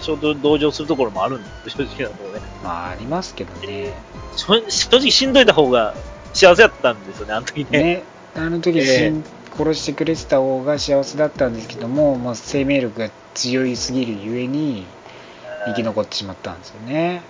[0.00, 2.40] ちょうど同情するところもあるんです正直なところね。
[2.62, 3.92] まあ、ありますけどね。
[4.36, 5.94] 正正直しんどいた方が
[6.32, 7.82] 幸せだったんですよね、あの時ね。
[7.82, 8.02] ね、
[8.36, 9.24] あの時死ん
[9.56, 14.86] 殺してくれてた方が幸せだったんですけども、まあ、生命力が強いすぎるゆえに
[15.66, 17.22] 生き残ってしまったんですよね。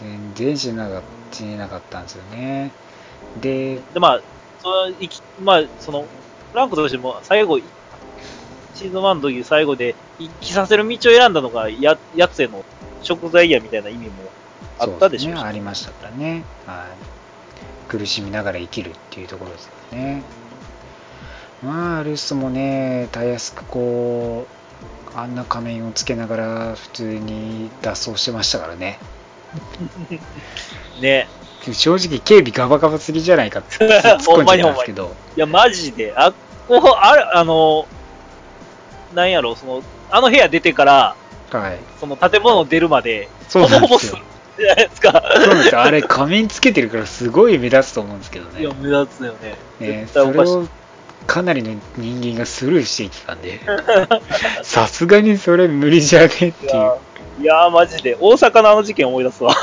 [0.00, 2.70] 全然死ねなかったんですよね。
[3.40, 4.20] で、で、まあ、
[4.60, 6.02] その生き、まあ、その、
[6.52, 12.64] フランクとしても最後、シーズン1の時最後で生きさせる道を選んだのがや、やつへの
[13.02, 14.14] 食材やみたいな意味も
[14.78, 15.40] あったでしょそうね。
[15.40, 16.44] ありましたからね。
[16.66, 17.88] はい。
[17.88, 20.22] 苦しみながら生きるっていうところですからね。
[21.62, 24.46] まあ、ルッソもね、たやすくこ
[25.14, 28.98] う、あんな仮面をつけながら普通に脱走してましたからね。
[31.00, 31.28] ね。
[31.72, 35.14] 正直警備ガバガバすぎじゃないかって突っ込んじゃったんですけど。
[35.36, 36.32] いや、マジで、あ、
[36.66, 37.86] こう、あれ、あの、
[39.14, 41.16] なんやろ、その、あの部屋出てから、
[41.50, 41.78] はい。
[41.98, 44.18] その建物出るまで、そうなんですよ。
[44.58, 45.22] じゃないですか。
[45.44, 45.82] そうですよ。
[45.82, 48.72] あれ仮面つけてるからすごい目立つと思うんですけどねいや、。
[48.74, 49.56] 目立つよね。
[49.80, 50.06] ね。
[50.12, 50.68] それを
[51.26, 53.60] かなりの人間がスルーしていってたんで、
[54.62, 56.52] さすがにそれ無理じゃねっていう。
[57.38, 59.54] いや、いやマジで、大阪のあの事件思い出すわ。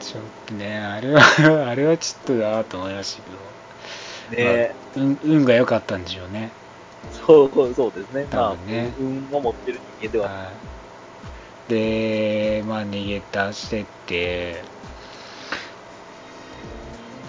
[0.00, 1.20] ちょっとね、あれは、
[1.68, 6.50] あれはちょっとなと思いましたけど、ねまあ運運が良かったんでしょうね。
[7.26, 8.26] そう、そうですね。
[8.32, 10.28] まあ多分ね、運を持ってる人間では。
[10.28, 10.80] はい
[11.70, 14.64] で、まあ逃げ出してって、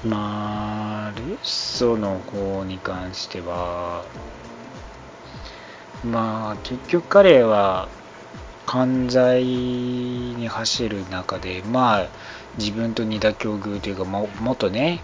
[0.04, 4.04] まあ、あルッソの方に関しては
[6.06, 7.88] まあ結局彼は
[8.66, 12.08] 犯罪に走る中でまあ
[12.58, 15.02] 自分と似た境遇というかも元ね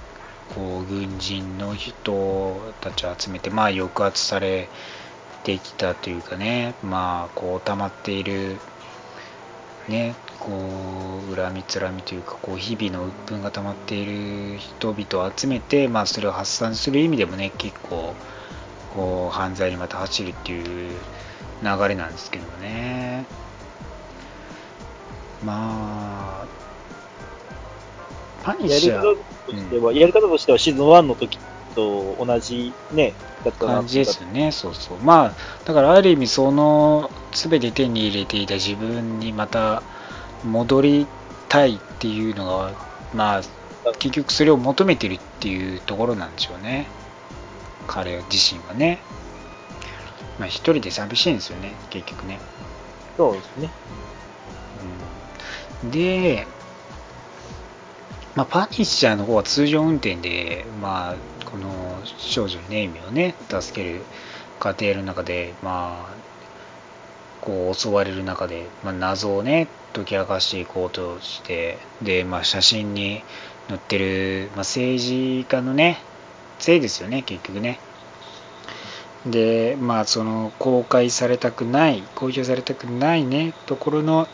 [0.55, 4.69] こう軍人の人たちを集めてまあ抑圧され
[5.43, 8.57] てきたというかねまあこう溜まっている
[9.87, 10.49] ねこ
[11.29, 18.13] う恨みつらみというかこう日々の鬱憤が溜まっている人々を集めてまあそれを発散する意味でもね結構
[18.97, 20.91] こう犯罪にまた走るっていう
[21.61, 23.25] 流れなんですけどもね。
[25.45, 26.45] まあ
[28.43, 29.01] パニッやりシャー。
[29.01, 31.37] 方としては、やり方としてはシーズン1の時
[31.75, 33.13] と同じね、
[33.45, 34.97] だったな感じですよね、そうそう。
[34.97, 35.33] まあ、
[35.65, 39.83] だからある意味、その、すべて手に入れていた自分にまた
[40.43, 41.07] 戻り
[41.49, 42.71] たいっていうのが、
[43.13, 43.41] まあ、
[43.99, 46.87] 結局それを求めてるっていうところなんでしょうね。
[47.88, 48.99] 彼自身はね。
[50.39, 52.39] まあ、一人で寂しいんですよね、結局ね。
[53.17, 53.71] そうですね。
[55.83, 56.47] うんで、
[58.35, 61.15] まあ、パニッシャーの方は通常運転で、まあ、
[61.45, 61.69] この
[62.17, 64.01] 少女ネイミをね、助ける
[64.59, 66.13] 過程の中で、まあ、
[67.41, 73.23] こう襲われる中で、まあ、謎をね、解き明かしていこうとして、で、まあ、写真に
[73.69, 75.99] 載ってる、まあ、政治家のね、
[76.59, 77.79] せいですよね、結局ね。
[79.25, 84.27] で、まあ、その公開されたくない、公表されたくないね、ところの、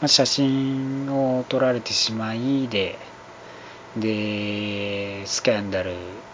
[0.00, 2.98] ま、写真を撮られてしまいで、
[3.96, 6.24] で、スキャンダル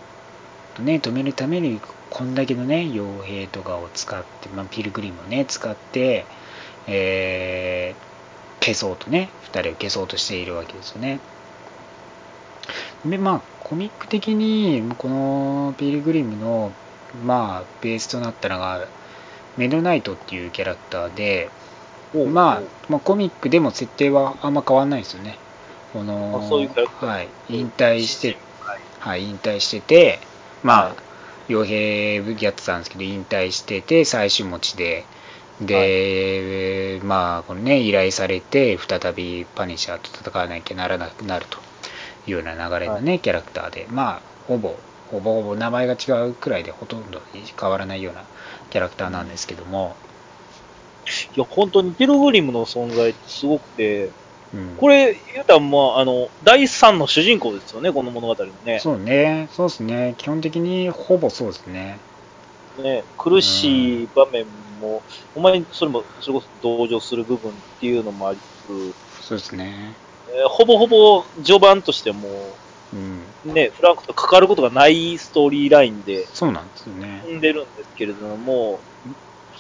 [0.75, 6.25] とね、止めるために、こんだけのね、傭兵とかを使って、まあ、ピルグリムをね、使って、
[6.87, 8.09] えー
[8.61, 11.21] 消そうとね、二人を消そうとしているわけですよね。
[13.05, 16.73] で、まあ、コミック的に、このピルグリムの、
[17.25, 18.87] まあ、ベースとなったのが、
[19.57, 21.51] メドナイトっていうキャラクターで、
[22.33, 25.39] まあ、まあ、コミックでも設定はあんま変わんないですよね。
[25.93, 26.35] この、
[27.01, 28.81] はい、引退して、はい。
[28.99, 30.19] はい、引退してて、
[30.63, 30.97] まあ、
[31.49, 35.05] 傭兵やってたんですけど、引退してて、最終持ちで、
[35.61, 41.68] で、まあ、これね、依頼されて、再びパニッシャーと戦わなきゃならなくなると
[42.29, 44.75] いうような流れのね、キャラクターで、まあ、ほぼ、
[45.11, 47.21] ほぼほぼ名前が違うくらいでほとんど
[47.61, 48.25] 変わらないような
[48.71, 49.97] キャラクターなんですけども、
[51.35, 54.11] いや、本当にピルグリムの存在ってすごくて、
[54.53, 58.79] うん、これ、言うたら、まあ、あの、第3の主人公ですよね、この物語のね。
[58.79, 61.99] そうね、そうですね、基本的にほぼそうですね。
[62.79, 64.47] ね、苦しい場面
[64.81, 65.03] も、
[65.35, 69.95] お前にそれも、それこそ同情する部分っていうのもありつそうですね。
[70.29, 72.29] つ、えーほぼほぼ序盤としても、
[73.45, 77.23] うん、ね、フランクと関わることがないストーリーラインでそうなんですよね。
[77.27, 78.81] 踏んでるんですけれども、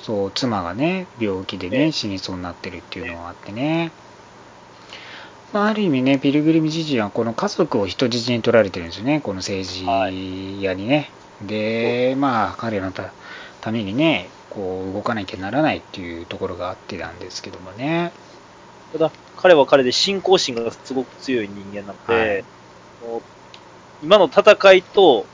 [0.02, 3.92] そう、妻がね、病気でね、ね死にそうになってるっていうのがあってね。
[5.52, 11.10] まあ、ある意味ね、ピルグリム自身はこの家族を人質に取られてるんですよね、この政治家にね。
[11.42, 13.12] で、まあ、彼のた
[13.60, 18.12] ためにね、こう動かなきゃならないっていうところがあってなんですけどもね。
[18.92, 22.44] ただ、彼は彼で信仰心がすごく強い人間なので、はい
[24.02, 25.24] 今の戦いと、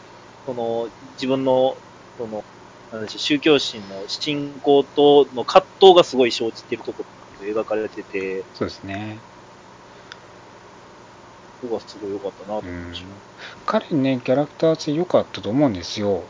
[0.46, 1.76] その自分の、
[2.16, 2.42] その、
[2.92, 7.04] なんでしょう、宗教心の信仰との葛藤がすごい生じているとこ
[7.42, 9.18] ろが描かれてて、そうですね。
[11.60, 13.04] そこがすごい良かったなとうん思いまし。
[13.66, 16.22] 彼ね、キャラクター性良かったと思うんですよ。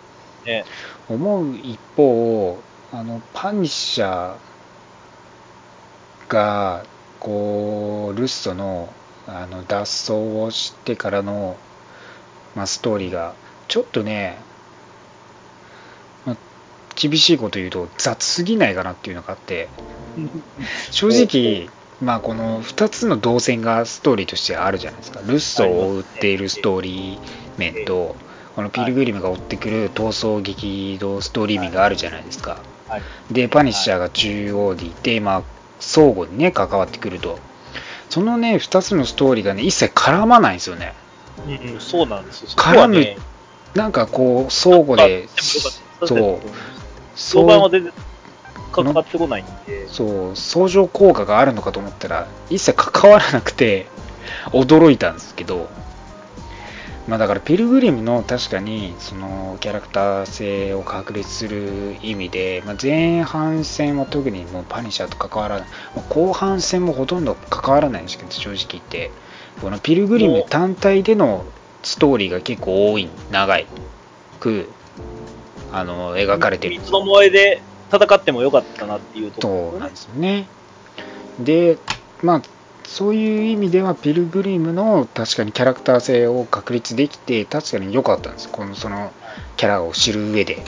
[0.44, 0.64] たね。
[1.08, 2.58] 思う一方
[2.92, 6.84] あのパニッシャーが
[7.24, 8.92] こうルッソの
[9.26, 11.56] あの脱走をしてからの、
[12.54, 13.34] まあ、ストーリーが
[13.68, 14.36] ちょっとね、
[16.26, 16.36] まあ、
[16.94, 19.70] 厳しいこと言うと雑すぎないかなっていうのがあって
[20.90, 21.70] 正直
[22.02, 25.20] まあこの2つの動線がストーリーとしてあるじゃないですか。
[25.20, 27.18] ルッソを追っているストーリー
[27.56, 28.16] 面と
[28.54, 32.58] このピルグリムが追ってくる逃走激動ストーリー面があるじゃないですか。
[32.88, 33.02] はい。
[33.32, 35.42] でパニッシャーが中央でいて、まあ、
[35.80, 37.38] 相互にね関わってくると。
[38.10, 40.94] そのね2つのストーリーがね一切絡まないんですよね。
[41.48, 42.48] うん、そうなんですよ。
[42.50, 43.16] 絡むはね、
[43.74, 45.28] なんかこう相互で
[46.04, 46.38] そう
[47.16, 47.92] 相場は全然
[48.72, 53.86] 関わってこないんで、そう相乗効果があるのかと思ったら一切関わらなくて
[54.52, 55.68] 驚いたんですけど
[57.06, 69.10] まあだからピルグリムの確かにそのキャラクター性を確立する意味で、まあ、前半戦は特にもうパニッシャーと関わらない、まあ後半戦もほとんど関わらないんですけど正直言って。
[69.60, 71.44] このピルグリム単体での
[71.82, 73.66] ストーリーが結構多い長い
[74.40, 74.68] く
[75.72, 76.76] あの描かれてる。
[76.76, 77.60] 三つどもえで
[77.92, 80.46] 戦ってもよかったなっていうところそうなんですよね。
[81.38, 81.78] で
[82.22, 82.42] まあ
[82.84, 88.48] そういう意味ではピルグリムの確かにキャラクター性を確立できて確かに良かったんです。
[88.48, 89.12] このその
[89.56, 90.62] キャラを知る上で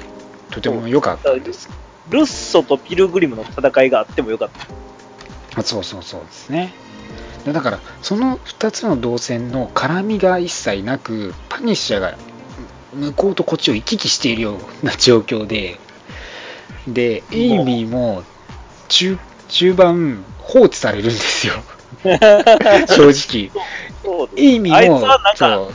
[0.51, 1.69] とても良かったんです。
[2.11, 5.61] ルッソとピルグリムの戦いがあってもよかった。
[5.61, 6.75] あそうそうそうですね。
[7.45, 12.17] でだからその2つの動線の絡みが一切なくパニッシャーが
[12.93, 15.79] 向こうとこっちを行き来しているような状況で
[16.89, 18.25] でエイミーも
[18.89, 19.19] 中
[19.49, 21.55] 中盤放置されるんですよ
[22.89, 23.51] 正直。
[24.05, 24.43] そうです。
[24.43, 25.69] エイミあいつはなんか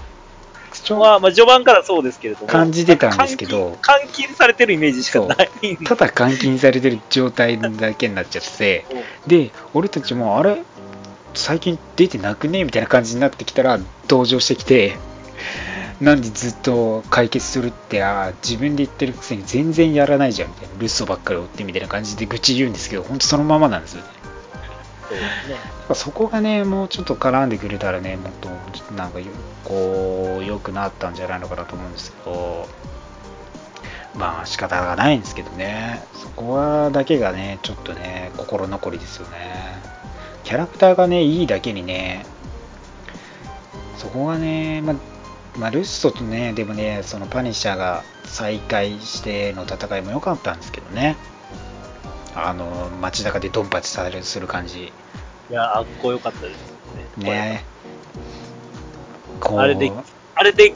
[0.98, 2.48] まあ、まあ、序盤からそうですけれども。
[2.48, 3.78] 感じてたんですけど。
[3.86, 5.78] 監禁されてるイメージしかない。
[5.86, 8.86] ただ監禁されてる状態だけになっちゃって
[9.28, 10.64] で俺たちもあれ？
[11.34, 12.64] 最近出てなくね？
[12.64, 13.80] みたいな感じになってきたら
[14.10, 14.98] 登場してきて
[16.02, 20.74] なんでずっと解決するってあー自分で言ってるくせに全然やらないじゃんみたいな。
[20.80, 24.08] ルッソばっかり追ってみたいな感じで愚痴言うんですけど本当そのままなんですよね
[25.12, 25.56] そうですね。
[25.94, 28.50] そこがねもうちょっと絡んでくれたらねもっと
[28.94, 29.26] なんかよ
[29.66, 32.68] こう良くなったんじゃないのかなと思うんですけど
[34.16, 39.38] まあ仕方がないんですけどねそこはだけがねちょっとね心残りですよね
[40.44, 42.26] キャラクターがねいいだけにね
[43.98, 44.96] そこがねまあ
[45.58, 51.18] まあ、ルッソとね、でもね、そのパニッシャーが再会しての戦いも良かったんですけどね。
[52.36, 54.92] あの、街中でドンパチされるする感じ。
[55.50, 57.30] いや、あっこよかったですね。
[57.30, 57.66] ね。
[59.58, 59.92] あれで
[60.36, 60.74] あれで、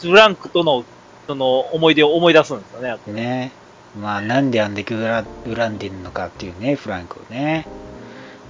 [0.00, 0.84] フランクとの、
[1.26, 2.98] その、思い出を思い出すんですよね。
[3.06, 3.52] ね。
[4.00, 7.66] まあなんであんだけ恨恨んでるのかっていうねフランクをね。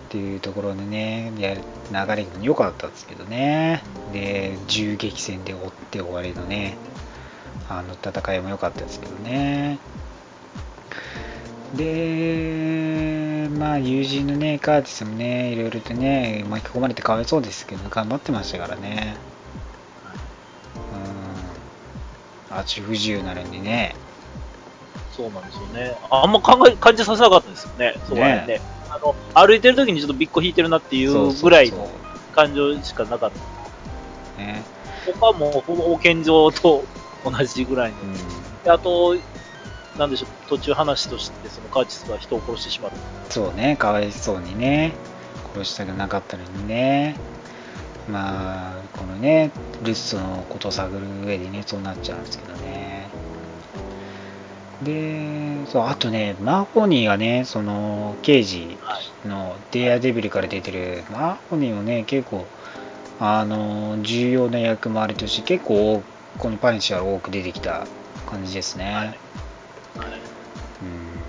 [0.09, 3.83] っていうところでね流れが良かったんですけどね。
[4.13, 5.61] で銃撃戦で追っ
[5.91, 6.77] て終わりのね
[7.69, 9.79] あの戦いも良かったですけどね
[11.75, 19.17] でまあ友人のねカーティスもねいろいろとね巻き込まれてかわいそうですけど頑張ってましたからね
[22.51, 23.95] うん足不自由なのにね
[25.13, 25.95] そうなんですよね。
[26.11, 27.95] ああんま考え、感じさせなかったですよね。
[28.09, 28.61] そこら辺ね。
[28.89, 31.89] あの、歩いてる時にちょっとビッコ引いてるなっていうぐらいの
[32.33, 34.43] 感情しかなかった。
[34.43, 34.63] ね
[35.05, 36.85] 他はもうほぼ保健所と
[37.25, 37.99] 同じぐらいの。
[37.99, 38.15] うん
[38.65, 39.17] であと、
[39.99, 43.31] なんでしょう、途中話として、そのカーチスが人を殺してしまった。
[43.31, 44.93] そうね、かわいそうにね、
[45.55, 47.17] 殺したくなかったのにね、
[48.09, 49.53] まあ、このね、
[49.83, 53.11] ルッソのことを探る上でね、そうなっちゃうんですけどね。
[54.83, 58.79] で、そう、あとね、マーホニーがね、その、刑事
[59.25, 62.47] のデアデビルから出てるマーホニーもね、結構、
[63.21, 66.03] あの、重要な役回りとして、結構、
[66.39, 67.87] このパニッシャーが多く出てきた
[68.27, 68.93] 感じですね。
[68.95, 69.32] はい
[69.97, 71.23] うん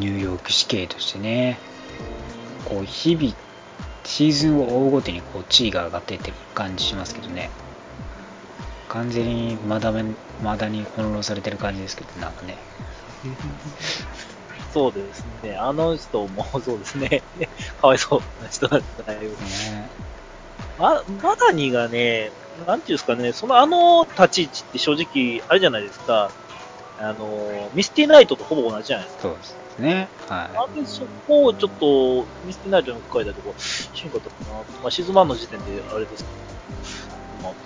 [0.00, 1.58] ニューヨーク市警としてね、
[2.66, 3.34] こう日々、
[4.04, 7.50] シーズンを追うごとにこう地位が上がっていってる感じしますけどね、
[8.88, 10.04] 完全にまだめ
[10.42, 12.58] まだに翻弄されてる感じですけど、なんかね、
[14.72, 15.56] そうですね。
[15.56, 17.22] あの人もそうですね。
[17.80, 19.20] かわいそうな人だったよ。
[19.20, 19.90] ね
[20.78, 22.32] ま、マダニがね、
[22.66, 26.30] なんていうんですかね、そのあの立ち位置って正直、あれじゃないですか。
[26.98, 29.22] あの、ミスティナイトとほぼ同じじゃないですか。
[29.22, 34.52] そうですね、はなんでそこをちょっと、ミスティナイトの深いだとこ、しんかったかな。
[34.82, 36.36] まあ、シズマンの時点であれですけど。
[37.42, 37.56] まあい、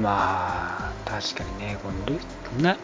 [0.00, 2.18] まあ、確かにね、このル
[2.62, 2.78] な、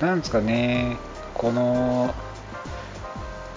[0.00, 0.96] なんですかね、
[1.34, 2.14] この、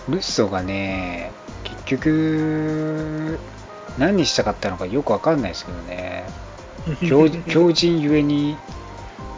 [0.10, 1.32] ルッソがね、
[1.64, 3.40] 結局、
[4.00, 6.26] 何にしたかったのかよくわかんないですけどね、
[7.08, 8.58] 強強靭ゆえに、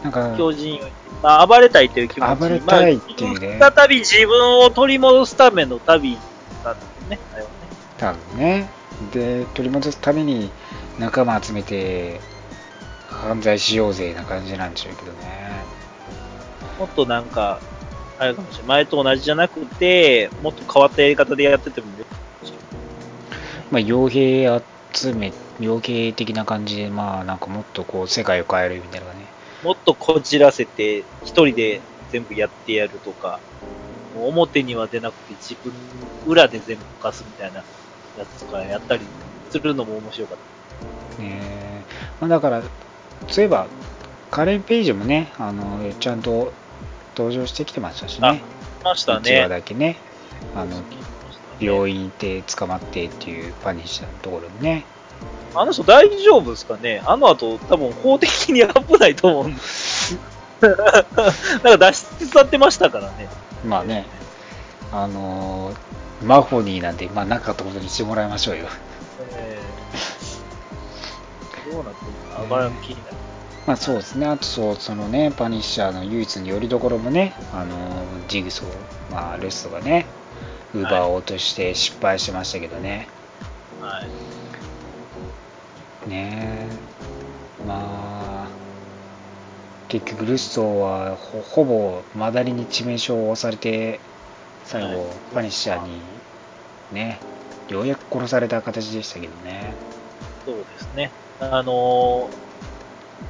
[0.02, 0.80] なんか、強靭
[1.22, 6.16] まあ、暴れたいという気持ち暴れたいっていうねまあ再び自分を取り戻すための旅
[6.64, 7.54] なんですね、あれはね。
[7.96, 8.70] 多分ね、
[9.12, 10.50] で、取り戻すために
[10.98, 12.20] 仲間集めて、
[13.08, 15.64] 犯罪しようぜな感じなんでしょうけどね。
[16.78, 17.60] もっとなんか、
[18.18, 18.66] あれかもしれない。
[18.68, 21.90] 前と同じじゃなくて、もっと変わったやり方でやっててもい
[23.70, 24.62] まあ、傭兵
[24.92, 29.17] 集め、傭兵的な感じで、まあ、なんかもっとこう、世界を変えるみたいなね。
[29.62, 31.80] もっとこじらせて、一人で
[32.10, 33.40] 全部やってやるとか、
[34.14, 35.72] もう表には出なくて自分、
[36.26, 37.58] 裏で全部犯すみたいな
[38.18, 39.02] やつとかやったり
[39.50, 40.38] するのも面白かっ
[41.16, 41.22] た。
[41.22, 41.84] ね
[42.20, 42.62] まあ、だから、
[43.28, 43.66] そういえば、
[44.30, 46.52] カレン・ペイジもね、あの、ちゃんと
[47.16, 48.42] 登場してきてましたしね。
[48.84, 49.48] ました1話ね。
[49.48, 49.96] だけね。
[50.54, 50.82] あの、
[51.60, 54.86] 病院行って捕まってっていうパニッシャーのところにね。
[55.60, 57.02] あの人大丈夫ですかね？
[57.04, 60.16] あの後、多分法的に危ないと思うんです。
[60.60, 63.28] なんか脱出さってましたからね。
[63.64, 64.06] まあね、
[64.92, 65.76] あのー
[66.24, 68.66] マホニーなんで、まあ、なかったことにしてもらいましょうよ。
[69.34, 69.68] えー
[71.72, 72.12] どうなってる
[72.46, 73.16] のか、あ気になる。
[73.66, 80.06] まあそうですね、あとそう、そのね、パニッシャーの唯一の拠り所もね、あのージグソー、まあ、ルストがね、
[80.74, 83.08] 奪おうとして失敗しましたけどね。
[83.80, 84.37] はい。
[86.08, 86.68] ね
[87.62, 88.48] えまあ
[89.88, 94.00] 結局ルストはほほぼマダリに致命傷を押されて
[94.64, 96.00] 最後、はいパニッシャーに
[96.92, 97.18] ね
[97.68, 99.74] ようやく殺された形でしたけどね
[100.48, 101.10] そうですね。
[101.40, 102.30] あの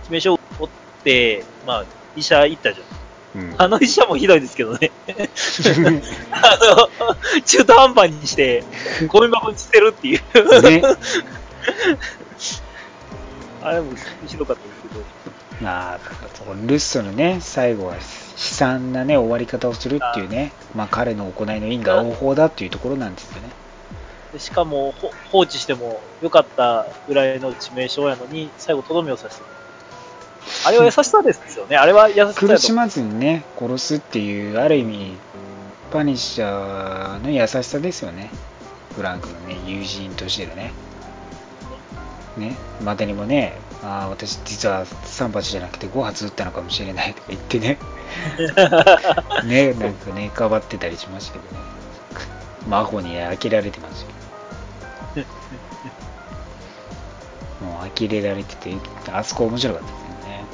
[0.05, 0.69] ー、致命傷を負っ
[1.03, 1.85] て、まあ、
[2.15, 3.43] 医者行ったじゃん。
[3.43, 4.93] うんあの医者もひどいですけどね。
[6.31, 6.59] あ
[7.01, 8.63] の、中途半端にして、
[9.09, 10.63] ゴミ箱に捨てるっていう。
[10.63, 10.83] ね
[13.63, 13.93] あれも
[14.27, 15.05] ひどかったですけど。
[15.61, 15.99] まあ
[16.67, 18.01] ルストのね最後は悲
[18.37, 23.49] 惨なね終わり方をするっていうねまあ彼の行いの因果応報だっていうところなんですよね
[24.33, 29.47] でしかも、ほ放置してもよかったぐらいの致命傷やのに、最後とどめを刺してる。
[30.67, 31.77] あれは優しさですよね。
[31.77, 35.17] あれは優しさ苦しまずにね殺すっていうある意味
[35.91, 38.31] パニッシャーの優しさですよね
[38.95, 40.73] フランクのね友人としてのね
[42.39, 47.79] ねまでにもねあー私実は3発じゃなくて5発撃ったのかもしれないとか言ってね。
[49.45, 51.63] ねなんかねかばってたりしましたけどね。
[52.69, 54.13] マホに呆れられてました
[55.15, 55.27] けど
[57.67, 58.77] もう呆れられてて
[59.11, 60.45] あそこ面白かったですよね。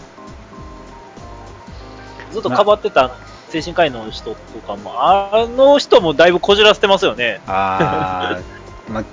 [2.33, 3.17] ずっとかばってた
[3.55, 7.41] 精神科医の人とかも、あの人もだいぶこじらせてますよね。
[7.47, 9.05] あー、まあ、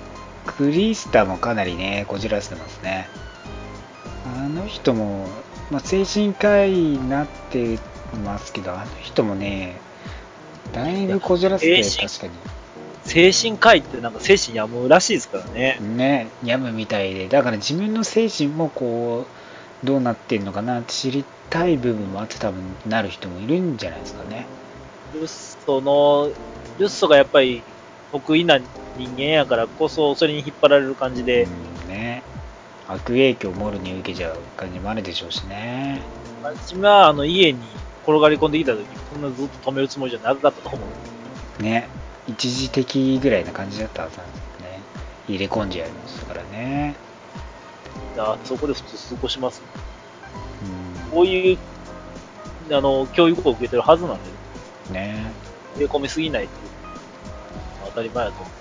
[0.46, 3.08] クリスタもかなりね、こじらせてますね。
[4.36, 5.28] あの人も、
[5.70, 7.78] まあ、精神科医になって
[8.24, 9.80] ますけど、あの人もね、
[10.72, 12.52] だいぶこじらせて、確か
[13.04, 15.78] 精神科医ってなんか精神病むらしいですからね。
[15.80, 15.96] に。
[15.96, 19.26] ね、病むみたいで、だから自分の精神もこ
[19.82, 24.46] う、どうなってんのかなって知りたい部分もあって、多分なる人もいるんじゃないですかね。
[25.14, 26.30] ルッソの、
[26.78, 27.62] ルッソがやっぱり
[28.12, 28.58] 得意な
[28.98, 32.22] 人間やからこそ、それに引っ張られる感じで、うんね。
[32.86, 36.02] 悪影響をもろに受けちゃう感じもあるでしょうしね。
[36.42, 37.60] 私はあの家に
[38.02, 40.78] 転がり込んできた時、こんなずっと止めるつもりじゃなかったと思
[41.58, 41.62] う。
[41.62, 41.88] ね、
[42.26, 44.80] 一時的ぐらいな感じだったはずなんですけどね。
[45.28, 46.96] 入れ込んじゃいましたからね。
[48.14, 49.62] いやそこで普通過ごします。
[51.06, 51.58] うん、こういう、
[52.72, 55.32] あの、教育を受けてるはずなんで、ね。
[55.76, 56.71] 入れ込みすぎないっていう
[57.94, 58.52] 当たり前だと思う。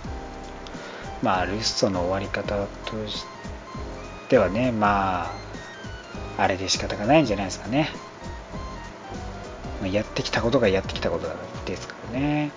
[1.23, 3.25] まあ、ルッソの終わり方とし
[4.29, 5.31] てはね、まあ、
[6.37, 7.89] あれで仕方がないんじゃないですかね。
[9.91, 11.27] やってきたことがやってきたこと
[11.65, 12.51] ですからね。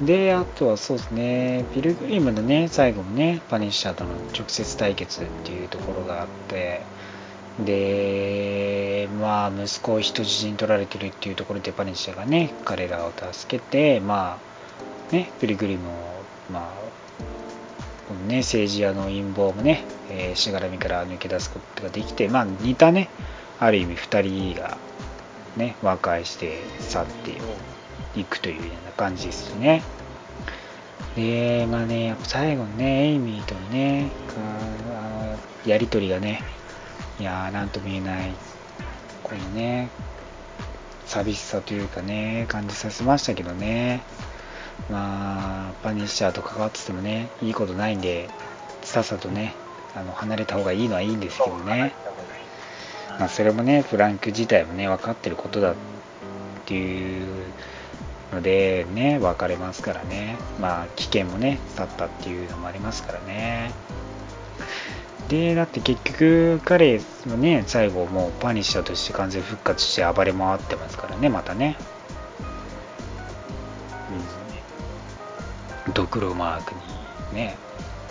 [0.00, 6.82] で、あとはそうですね、ピルグリムのね、最後もね、パニッシャーとの直接対決っていうところがあって、
[7.64, 14.55] で、まあ、息子を人質に取られてるっていうところで、パニッシャーがね、彼らを助けて、まあ、
[15.12, 15.92] ね、ピルグリムを、
[16.50, 16.72] まあ、
[18.08, 23.08] このね、政治家の陰謀もね、えーしがらみから抜け出すことができて、まあ、似たね、
[23.58, 24.78] ある意味2人が、
[25.56, 27.32] ね、和解して去って
[28.18, 29.82] いくというような感じですよね。
[31.16, 34.10] で、まあね、やっぱ最後のね、エイミーとのね、
[34.90, 36.42] あのやりとりがね、
[37.18, 38.32] いやー、なんとも言えない、
[39.22, 39.88] このね、
[41.06, 44.02] 寂しさというかね、感じさせましたけどね。
[44.90, 48.28] まあ、パニッシャーと関わっててもね、いいことないんで、
[48.82, 49.54] さっさとね、
[49.94, 51.94] あの離れた方がいいのはいいんですけどね。
[53.18, 55.74] まあ、それもね、フランク自体もね、分かってることだっ
[56.66, 57.26] ていう
[58.32, 60.36] ので、ね、別れますからね。
[60.60, 63.72] まあ、危険もね、去ったっていうのもありますからね。
[65.28, 71.76] で、だって結局、彼もね、最後もうパニッシャーとして完全復活して暴れ回ってますからね、またね。
[76.16, 76.20] うん。
[76.20, 76.74] ドクロマーク
[77.32, 77.56] にね、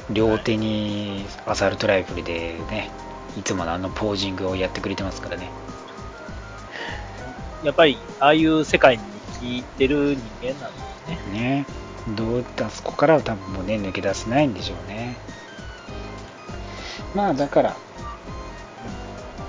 [0.09, 2.91] 両手にアサルトライフルでね、
[3.37, 5.49] いつものあのポージングをやってくれてますからね。
[7.63, 9.03] やっぱり、ああいう世界に
[9.39, 10.79] 生きてる人間なんで
[11.17, 11.39] すね。
[11.39, 11.65] ね。
[12.15, 15.17] どうあそこからは多分もうね、抜け出せないんでしょうね。
[17.15, 17.75] まあだから、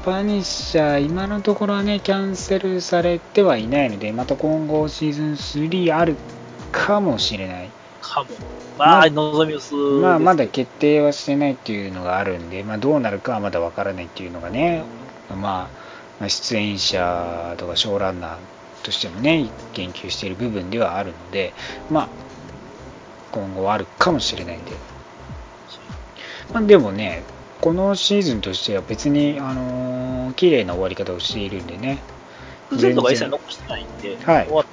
[0.07, 6.17] パニッシャー、今のところはね、キャンセルされてはいないので、また今後シーズン3ある
[6.73, 7.76] かもしれない。
[8.07, 8.29] かも。
[8.79, 14.85] まあ、望み薄、まあ、まだ決定はしてないっていうのがあるんで、まあ、どうなるかはまだわからないっていうのがね、
[15.31, 15.39] まあ、
[16.21, 18.37] まあ出演者とかショーランナー
[18.85, 21.53] としてもね、言及している部分ではあるので、
[21.91, 22.09] まあ、
[23.33, 24.73] 今後はあるかもしれないんで。
[26.53, 27.23] まあ、でもね、
[27.61, 30.07] このシーズンとしては別に、あのー
[30.37, 31.99] 綺麗な終わり方をしているんでね、
[32.73, 34.71] 全とか一切残してないんで、はい終わって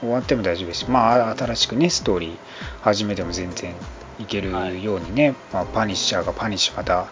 [0.00, 2.36] 終わっても大丈夫ですし、まあ、新しくね、ストーリー
[2.82, 3.74] 始めても全然
[4.18, 4.50] いける
[4.82, 7.08] ようにね、まあ、パニッシャーがパニッシュまた、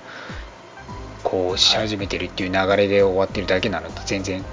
[1.25, 4.45] こうし始めてるっていう流れで終わってるだけなので、全然、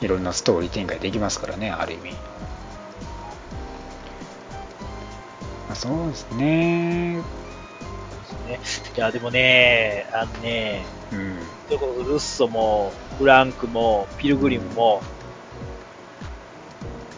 [0.00, 2.12] いろんなストーリー展開できますからね、ある意味。
[2.12, 2.18] ま
[5.72, 7.20] あ、そうですね。
[8.48, 8.60] ね。
[8.96, 11.36] いや、でもね、あのね、うん。
[11.70, 15.02] ルッソも、フランクも、ピルグリムも、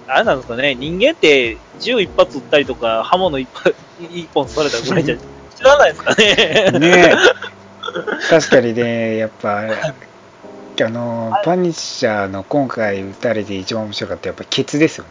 [0.07, 5.17] あれなんですかね、人間って銃一発撃ったりとか、刃物一発 一本刺されたぐらいじゃ
[5.57, 6.79] 知らないですかね。
[6.79, 7.15] ね
[8.31, 15.11] 確かにね、やっぱ、あの、パニッシャーの今回撃たれて一番面白かったやっぱケツですよね。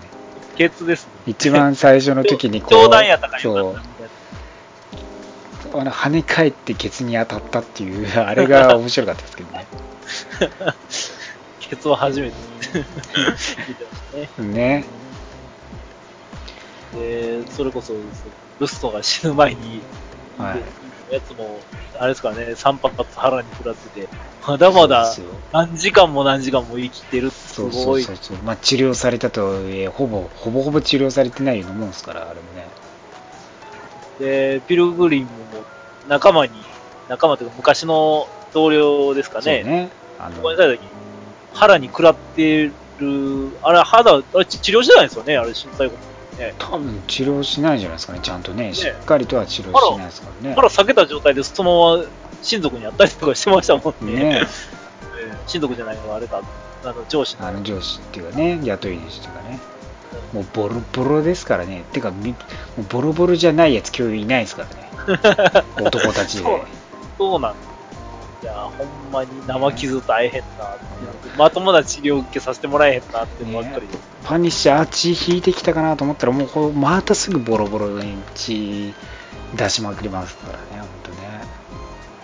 [0.57, 1.11] ケツですね。
[1.27, 3.37] 一番最初の時にこう、冗談やったか。
[5.71, 9.67] あの跳ね返ってケツに当たったっていう、あれが面白かったですけどね。
[11.59, 12.35] ケツを初めて
[14.13, 14.29] ね。
[14.37, 14.85] ね。
[16.93, 17.93] で、それこそ、
[18.59, 19.81] ルストが死ぬ前に、
[20.37, 20.61] はい
[21.11, 21.59] やつも、
[21.97, 24.07] あれですかね、3発腹に食らってて、
[24.47, 25.13] まだまだ
[25.51, 28.37] 何時間も何時間も生きてるすそうそごいうそうそう。
[28.37, 32.67] まあ治療されたとはいえ、ほぼ、ほぼほぼ治療されてないようなもんですから、あれもね。
[34.19, 35.29] で、ピルグリムも
[36.07, 36.53] 仲間に、
[37.07, 39.89] 仲間というか昔の同僚ですかね、そうね。
[40.19, 40.87] あのごめんなさい時に
[41.53, 45.93] 腹に食らってる、あれ、肌、あれ治療してないですよね、あれ、最後。
[46.37, 48.73] ね、多分治療しないんじゃないですかね、ちゃんとね。
[48.73, 50.55] しっかりとは治療しないですからね。
[50.55, 52.05] 腹避けた状態でそのまま
[52.41, 54.13] 親族に会ったりとかしてましたもんね。
[54.13, 54.79] ねえー
[55.47, 56.41] 親族じゃないのはあれか、
[56.83, 57.47] あの上司の。
[57.47, 59.59] あの上司っていうかね、雇い主っていうかね。
[60.31, 61.83] もうボロボロですからね。
[61.91, 62.37] てか、みも
[62.79, 65.65] うボロボロじゃないやつ今日いないですからね。
[65.81, 66.65] 男たちそうで。
[67.17, 67.55] そうなん
[68.41, 73.97] いや、ほんまに生傷大変なって、まともな治療を受けさせてもらえへんなってばっかりで。
[74.23, 78.93] パニッシャー血引いてきたかなと思ったら、もうこうまたすぐボロボロに血
[79.55, 81.39] 出しまくりますからね、ほんとね。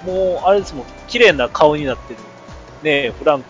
[0.06, 2.20] もう、あれですもん、綺麗な顔になってる。
[2.84, 3.48] ねえ、フランク、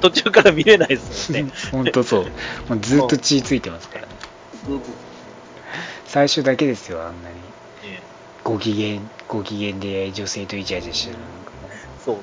[0.00, 1.52] 途中から見れないですもんね。
[1.70, 2.24] ほんとそう。
[2.68, 4.08] もうずっと血ついてますからね。
[6.06, 7.36] 最初だけですよ、あんなに。
[7.92, 8.02] ね
[8.42, 11.39] ご機嫌、ご機嫌で女性とイチャイチャしてるの
[12.04, 12.16] そう。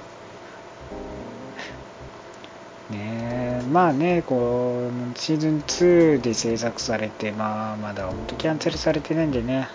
[2.90, 9.68] うねえまあね、こう、シーズン2で制作されて、まあ、まだ本当キャンセルされてないんでね、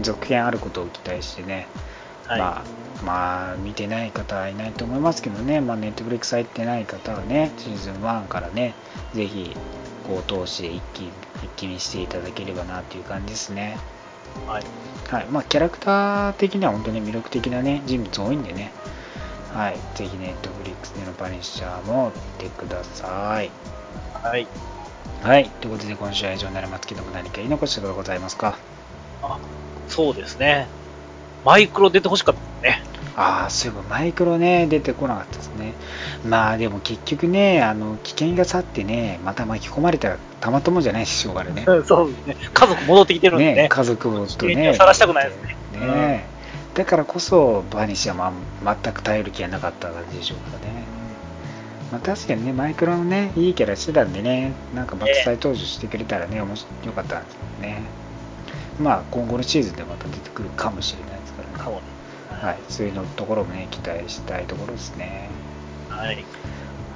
[0.00, 1.68] 続編あることを期待してね、
[2.26, 2.40] はい。
[2.40, 2.64] まあ、
[3.04, 8.74] まあ、見てない方はいないと思いますけどね、まあ、ネットフリックス入ってない方はね、シーズン1からね、
[9.12, 9.54] ぜひ、
[10.06, 11.12] こう通して一気
[11.42, 13.78] 一気にしていただければなっていう感じですね。
[14.46, 14.64] はい。
[15.08, 15.26] はい。
[15.26, 18.72] まあ、キャラクター的には本当に魅力的なね、人物多いんでね、
[19.54, 19.76] はい。
[19.94, 23.50] ぜひネットフリックスでのパニッシャーも見てください。
[24.22, 24.46] はい。
[25.22, 25.48] はい。
[25.60, 28.56] ということで、今週は以上になりますけども、何か言い残したことございますか？
[29.22, 29.38] あ、
[29.88, 30.68] そうですね。
[31.44, 32.82] マイクロ出てほしかったね。
[33.14, 35.74] ああ、そういえばマイクロね、出てこなかったですね。
[36.26, 41.64] まあでも結局ね、あの、危険が去ってね、また巻き込まれたらたまったもんじゃないでしょうからね。
[41.66, 42.36] そうですね。
[42.54, 43.54] 家族戻ってきてるんでね。
[43.64, 44.70] ね家族をと危険ね。
[44.70, 46.26] をさらしたくないですねね
[46.74, 48.32] だからこそ、バニッシャーも
[48.64, 50.84] 全く頼る気はなかった感じでしょうからね。
[51.90, 57.82] まあ確かにね、マイクロのね、いいキャラしてたんでね、なんかまた再登場してくれたらね、面白よかったんですけどね。
[58.80, 61.80] まあ今後のシーズンでまた出てくるかもしれないですからね。
[62.42, 65.28] はい、そういうのところもね、期待したいところですね。
[65.90, 66.24] はい。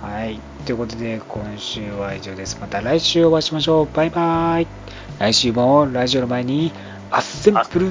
[0.03, 0.40] はい。
[0.65, 2.59] ということで、今週は以上です。
[2.61, 3.89] また来週お会いしましょう。
[3.94, 4.66] バイバイ。
[5.19, 6.73] 来週もラジオの前に、
[7.11, 7.90] アッセンあ、プル